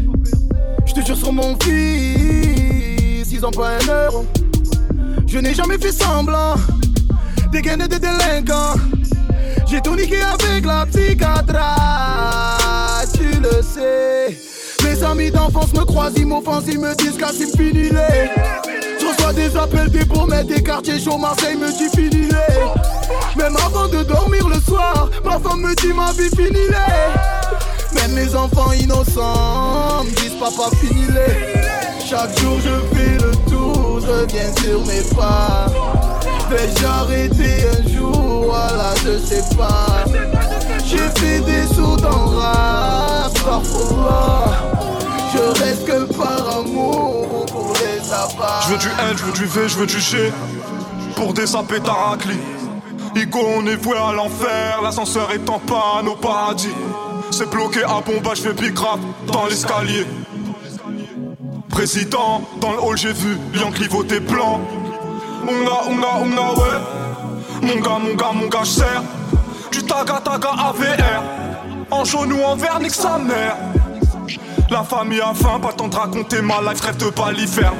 Je 0.86 0.92
te 0.92 1.00
jure 1.06 1.16
sur 1.16 1.32
mon 1.32 1.56
fils 1.62 3.32
Ils 3.32 3.44
ont 3.44 3.50
pas 3.50 3.70
un 3.70 4.06
euro. 4.06 4.26
Je 5.26 5.38
n'ai 5.38 5.54
jamais 5.54 5.78
fait 5.78 5.92
semblant 5.92 6.56
des 7.52 7.62
délinquants. 7.62 8.74
J'ai 9.66 9.80
tout 9.80 9.96
niqué 9.96 10.20
avec 10.20 10.66
la 10.66 10.86
psychiatre 10.86 11.54
Tu 13.14 13.40
le 13.40 13.62
sais. 13.62 14.38
Mes 14.84 15.02
amis 15.02 15.30
d'enfance 15.30 15.72
me 15.72 15.84
croisent, 15.84 16.18
ils 16.18 16.26
m'offensent, 16.26 16.66
ils 16.68 16.78
me 16.78 16.94
disent 16.96 17.16
Cassim 17.16 17.48
fini 17.56 17.88
les 17.88 18.63
des 19.34 19.56
appels 19.56 19.90
des 19.90 20.04
promesses 20.04 20.46
des 20.46 20.62
quartiers 20.62 20.98
chauds 20.98 21.18
Marseille 21.18 21.56
me 21.56 21.70
dit 21.70 21.88
fini 21.96 22.26
les 22.26 23.36
Même 23.42 23.56
avant 23.64 23.88
de 23.88 24.02
dormir 24.02 24.48
le 24.48 24.60
soir 24.60 25.08
Ma 25.24 25.38
femme 25.38 25.60
me 25.62 25.74
dit 25.76 25.92
ma 25.92 26.12
vie 26.12 26.30
fini 26.36 26.60
les 26.68 28.00
Même 28.00 28.12
mes 28.12 28.34
enfants 28.34 28.72
innocents 28.72 30.04
me 30.04 30.10
disent 30.20 30.38
papa 30.38 30.74
fini 30.76 31.06
les 31.08 32.06
Chaque 32.08 32.38
jour 32.38 32.58
je 32.58 32.96
fais 32.96 33.14
le 33.24 33.32
tour, 33.50 34.00
je 34.00 34.22
reviens 34.22 34.52
sur 34.62 34.80
mes 34.86 35.02
pas 35.16 35.66
Vais-je 36.50 36.84
arrêter 36.84 37.66
un 37.70 37.88
jour? 37.92 38.34
Sais 39.24 39.42
pas. 39.56 40.04
J'ai 40.84 40.96
fait 41.20 41.40
des 41.40 41.66
sous 41.74 41.96
dans 41.96 42.26
rap, 42.36 43.32
parfois. 43.44 44.44
Je 45.32 45.62
reste 45.62 45.84
que 45.84 46.04
par 46.14 46.58
amour 46.58 47.46
pour 47.46 47.72
les. 47.74 47.93
Je 48.62 48.68
veux 48.72 48.78
du 48.78 48.88
N, 48.88 49.16
je 49.16 49.24
veux 49.24 49.32
du 49.32 49.44
V, 49.44 49.68
je 49.68 49.78
veux 49.78 49.86
du 49.86 50.00
G. 50.00 50.32
Pour 51.16 51.32
des 51.32 51.46
sapés 51.46 51.80
taracli. 51.80 52.38
Igo, 53.14 53.40
on 53.56 53.66
est 53.66 53.76
voué 53.76 53.96
à 53.96 54.12
l'enfer. 54.12 54.80
L'ascenseur 54.82 55.30
est 55.32 55.48
en 55.48 55.58
panne 55.58 56.08
au 56.08 56.16
paradis. 56.16 56.74
C'est 57.30 57.48
bloqué 57.50 57.82
à 57.84 58.00
bomba, 58.00 58.34
je 58.34 58.42
fais 58.42 58.52
big 58.52 58.76
rap 58.78 59.00
dans 59.26 59.46
l'escalier. 59.46 60.06
Président, 61.68 62.42
dans 62.60 62.72
le 62.72 62.78
hall 62.78 62.96
j'ai 62.96 63.12
vu 63.12 63.36
Yankee 63.54 63.88
voter 63.88 64.20
blanc. 64.20 64.60
Onga, 65.42 65.88
onga, 65.88 66.08
onga, 66.22 66.60
ouais. 66.60 66.80
Mon 67.62 67.80
gars, 67.80 67.98
mon 67.98 68.14
gars, 68.14 68.32
mon 68.32 68.48
gars, 68.48 68.64
j'serre. 68.64 69.02
Du 69.70 69.82
taga, 69.82 70.20
taga, 70.24 70.50
AVR. 70.50 71.22
En 71.90 72.04
jaune 72.04 72.32
ou 72.32 72.42
en 72.42 72.56
vert, 72.56 72.80
nique 72.80 72.94
sa 72.94 73.18
mère. 73.18 73.56
La 74.70 74.82
famille 74.82 75.20
a 75.20 75.34
faim, 75.34 75.60
pas 75.60 75.72
temps 75.72 75.88
de 75.88 75.96
raconter 75.96 76.40
ma 76.40 76.60
life, 76.62 76.80
rêve 76.80 76.96
de 76.96 77.10
palifère. 77.10 77.74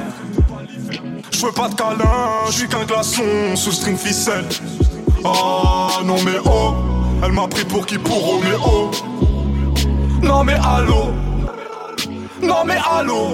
Je 1.37 1.45
veux 1.45 1.51
pas 1.51 1.67
de 1.67 1.75
câlin, 1.75 2.45
je 2.47 2.51
suis 2.53 2.67
qu'un 2.69 2.85
glaçon 2.85 3.57
sous 3.57 3.73
string 3.73 3.97
ficelle. 3.97 4.45
Ah 5.25 5.99
non 6.05 6.15
mais 6.23 6.37
oh, 6.45 6.73
elle 7.21 7.33
m'a 7.33 7.45
pris 7.49 7.65
pour 7.65 7.85
qui 7.85 7.97
pour 7.97 8.25
Roméo. 8.25 8.89
Non 10.23 10.45
mais 10.45 10.53
allô, 10.53 11.11
non 12.41 12.63
mais 12.65 12.77
allô. 12.89 13.33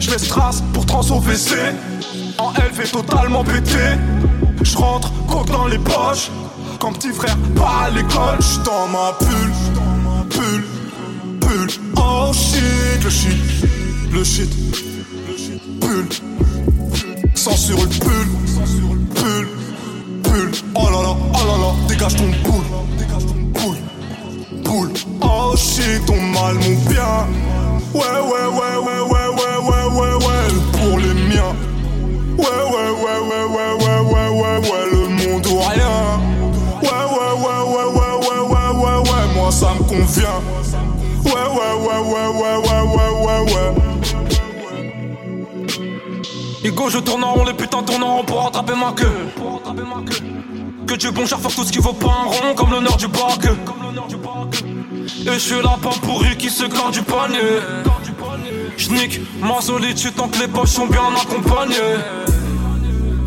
Je 0.00 0.10
vais 0.10 0.18
strass 0.18 0.64
pour 0.72 0.84
trans 0.84 1.08
au 1.12 1.20
WC. 1.20 1.54
En 2.38 2.52
fait 2.52 2.90
totalement 2.90 3.44
péter. 3.44 3.96
Je 4.62 4.76
rentre, 4.76 5.12
dans 5.46 5.68
les 5.68 5.78
poches. 5.78 6.28
Quand 6.80 6.92
petit 6.92 7.12
frère 7.12 7.36
pas 7.54 7.84
à 7.84 7.90
l'école, 7.90 8.40
j'suis 8.40 8.58
dans 8.64 8.88
ma 8.88 9.12
pull, 9.12 9.52
pull, 10.28 10.64
pull. 11.38 11.68
Oh 11.96 12.32
shit, 12.32 13.04
le 13.04 13.10
shit, 13.10 13.38
le 14.12 14.24
shit, 14.24 14.91
pull. 15.82 16.06
Sans 17.34 17.56
sur 17.56 17.76
le 17.76 17.88
pull, 17.88 18.28
pull, 19.14 19.48
pull. 20.22 20.50
Oh 20.74 20.84
là 20.84 21.02
là, 21.02 21.16
oh 21.34 21.46
là 21.48 21.56
là, 21.62 21.70
dégage 21.88 22.16
ton 22.16 22.30
boule, 22.44 22.68
boule, 23.52 23.78
boule. 24.62 24.92
Oh 25.20 25.54
shit, 25.56 26.04
ton 26.06 26.20
mal, 26.20 26.54
mon 26.54 26.76
bien. 26.88 27.26
Ouais, 27.94 28.18
ouais, 28.30 28.46
ouais, 28.58 28.76
ouais, 28.86 29.00
ouais, 29.10 29.28
ouais, 29.38 29.56
ouais, 29.68 29.86
ouais, 29.98 30.14
ouais, 30.24 30.46
pour 30.72 30.98
les 30.98 31.14
miens. 31.28 31.54
Ouais, 32.38 32.62
ouais, 32.72 32.90
ouais, 33.02 33.18
ouais, 33.28 33.44
ouais, 33.54 33.72
ouais, 33.82 34.00
ouais, 34.12 34.28
ouais, 34.40 34.58
ouais, 34.70 34.84
le 34.92 35.02
monde 35.08 35.46
ou 35.46 35.58
rien. 35.58 35.94
Ouais, 36.82 37.04
ouais, 37.14 37.32
ouais, 37.42 37.62
ouais, 37.72 37.88
ouais, 37.96 38.14
ouais, 38.28 38.42
ouais, 38.52 38.70
ouais, 38.82 38.98
ouais, 39.10 39.24
moi 39.34 39.50
ça 39.50 39.74
me 39.74 39.82
convient. 39.82 40.38
Ouais, 41.24 41.46
ouais, 41.56 41.74
ouais, 41.86 42.00
ouais, 42.12 42.28
ouais, 42.40 42.56
ouais, 42.58 42.82
ouais, 42.94 43.10
ouais, 43.24 43.54
ouais. 43.54 43.91
Je 46.92 46.98
tourne 46.98 47.24
en 47.24 47.32
rond, 47.32 47.44
les 47.44 47.54
putains 47.54 47.82
tournent 47.82 48.02
en 48.02 48.16
rond 48.16 48.24
pour 48.24 48.44
rattraper 48.44 48.74
ma 48.74 48.92
queue. 48.92 49.06
Que 50.86 50.94
Dieu 50.94 51.10
bon 51.10 51.26
faire 51.26 51.38
tout 51.40 51.64
ce 51.64 51.72
qui 51.72 51.78
vaut 51.78 51.94
pas 51.94 52.08
un 52.08 52.24
rond, 52.26 52.54
comme 52.54 52.70
l'honneur 52.70 52.98
du 52.98 53.08
bac. 53.08 53.46
Et 55.26 55.32
je 55.32 55.38
suis 55.38 55.62
la 55.62 55.78
pas 55.82 55.96
pourri 56.02 56.36
qui 56.36 56.50
se 56.50 56.64
garde 56.64 56.92
du 56.92 57.00
panier. 57.00 57.60
J'nique 58.76 59.20
ma 59.40 59.62
solitude 59.62 60.14
tant 60.14 60.28
que 60.28 60.38
les 60.38 60.48
poches 60.48 60.70
sont 60.70 60.86
bien 60.86 61.00
accompagnées. 61.18 61.96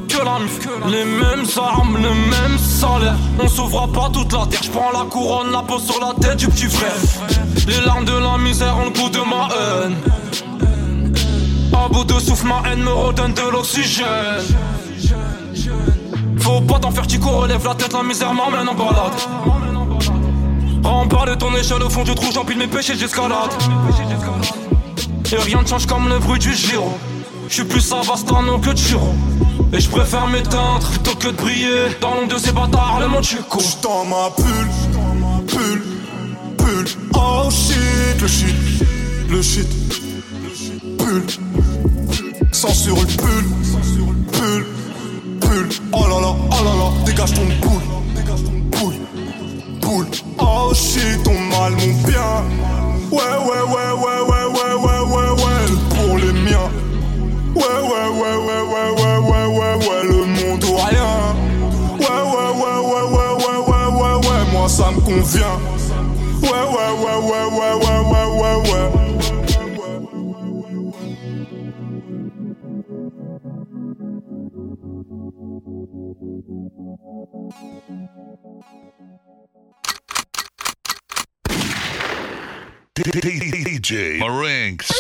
Que 0.10 0.18
la 0.24 0.38
mif, 0.40 0.60
les 0.88 1.06
mêmes 1.06 1.46
armes, 1.58 1.98
le 1.98 2.10
même 2.10 2.60
salaire. 2.60 3.16
On 3.42 3.48
sauvera 3.48 3.88
pas 3.88 4.10
toute 4.14 4.32
la 4.32 4.46
terre. 4.46 4.62
J'prends 4.62 4.92
la 4.92 5.06
couronne, 5.10 5.52
la 5.52 5.64
pose 5.64 5.86
sur 5.86 6.00
la 6.00 6.14
tête 6.22 6.38
du 6.38 6.50
petit 6.50 6.68
frère. 6.68 6.94
Les 7.68 7.84
larmes 7.84 8.06
de 8.06 8.14
la 8.14 8.38
misère 8.38 8.78
ont 8.78 8.86
le 8.86 8.92
goût 8.92 9.10
de 9.10 9.20
ma 9.20 9.48
haine. 9.56 9.96
À 11.74 11.88
bout 11.90 12.04
de 12.04 12.20
souffle, 12.20 12.48
ma 12.48 12.64
haine 12.70 12.84
me 12.84 12.92
redonne 12.92 13.34
de 13.34 13.50
l'oxygène. 13.52 14.08
Faut 16.40 16.62
pas 16.62 16.80
t'en 16.80 16.92
faire, 16.92 17.08
Tico, 17.08 17.30
relève 17.30 17.66
la 17.66 17.76
tête, 17.76 17.94
la 17.94 18.04
misère 18.04 18.34
m'emmène 18.34 18.68
en 18.68 18.74
balade. 18.74 19.20
Rempart 20.84 21.26
de 21.26 21.36
ton 21.36 21.56
échelle 21.56 21.82
au 21.82 21.90
fond 21.90 22.04
du 22.04 22.14
trou, 22.14 22.32
j'empile 22.34 22.58
mes 22.58 22.68
péchés, 22.68 22.96
j'escalade. 22.96 23.52
Et 25.32 25.38
rien 25.38 25.62
ne 25.62 25.68
change 25.68 25.86
comme 25.88 26.08
le 26.08 26.20
bruit 26.20 26.40
du 26.40 26.54
giro. 26.54 26.98
J'suis 27.50 27.64
plus 27.64 27.82
Savastano 27.82 28.60
que 28.60 28.76
Chiro. 28.76 29.14
Et 29.74 29.80
je 29.80 29.90
préfère 29.90 30.28
m'éteindre 30.28 30.88
plutôt 30.88 31.16
que 31.16 31.28
de 31.28 31.32
briller 31.32 31.98
dans 32.00 32.16
l'ombre 32.16 32.34
de 32.34 32.38
ces 32.40 32.52
bâtards, 32.52 33.00
le 33.00 33.08
monde 33.08 33.24
chico. 33.24 33.60
J'suis 33.60 33.78
dans 33.82 34.06
ma 34.06 34.30
pull, 34.36 34.70
pull, 35.48 35.84
pull. 36.58 36.86
Oh 37.14 37.50
shit, 37.50 38.22
le 38.22 38.28
shit, 38.28 38.56
le 39.30 39.42
shit, 39.42 39.68
pull. 41.06 41.22
Sur 42.52 42.96
le 42.96 43.06
pull, 43.06 43.46
pull, 44.32 44.66
pull. 45.40 45.68
Oh 45.94 46.08
là 46.10 46.20
là, 46.20 46.36
oh 46.52 46.64
là 46.64 46.74
là, 46.80 47.06
dégage 47.06 47.34
ton 47.34 47.46
boule, 47.62 47.86
boule, 48.72 48.96
boule. 49.82 50.08
Oh 50.40 50.74
shit, 50.74 51.22
ton 51.24 51.38
mal, 51.52 51.74
mon 51.74 51.94
bien. 52.08 52.44
Ouais, 53.12 53.22
ouais, 53.22 53.64
ouais, 53.74 53.92
ouais, 54.04 54.20
ouais, 54.30 54.46
ouais, 54.56 54.74
ouais, 54.84 55.02
ouais, 55.14 55.32
ouais, 55.44 55.64
pour 55.90 56.18
les 56.18 56.34
miens. 56.34 56.70
Ouais, 57.56 57.80
ouais, 57.92 58.08
ouais, 58.20 58.36
ouais, 58.46 58.62
ouais, 58.72 58.90
ouais, 58.98 59.18
ouais, 59.20 59.46
ouais, 59.46 59.76
ouais, 59.88 60.04
le 60.04 60.26
monde 60.26 60.64
ou 60.64 60.76
rien. 60.76 61.14
Ouais, 62.00 62.22
ouais, 62.34 62.52
ouais, 62.62 62.80
ouais, 62.90 63.06
ouais, 63.14 63.32
ouais, 63.44 63.60
ouais, 63.68 63.88
ouais, 64.02 64.28
ouais, 64.28 64.52
moi 64.52 64.68
ça 64.68 64.92
me 64.92 65.00
convient. 65.02 65.56
Ouais, 66.42 66.50
ouais, 66.50 66.92
ouais, 67.04 67.18
ouais, 67.30 67.46
ouais, 67.58 67.74
ouais, 67.84 68.00
ouais, 68.10 68.28
ouais, 68.42 68.72
ouais. 68.72 69.05
DJ 83.86 84.20
Marinks. 84.20 84.92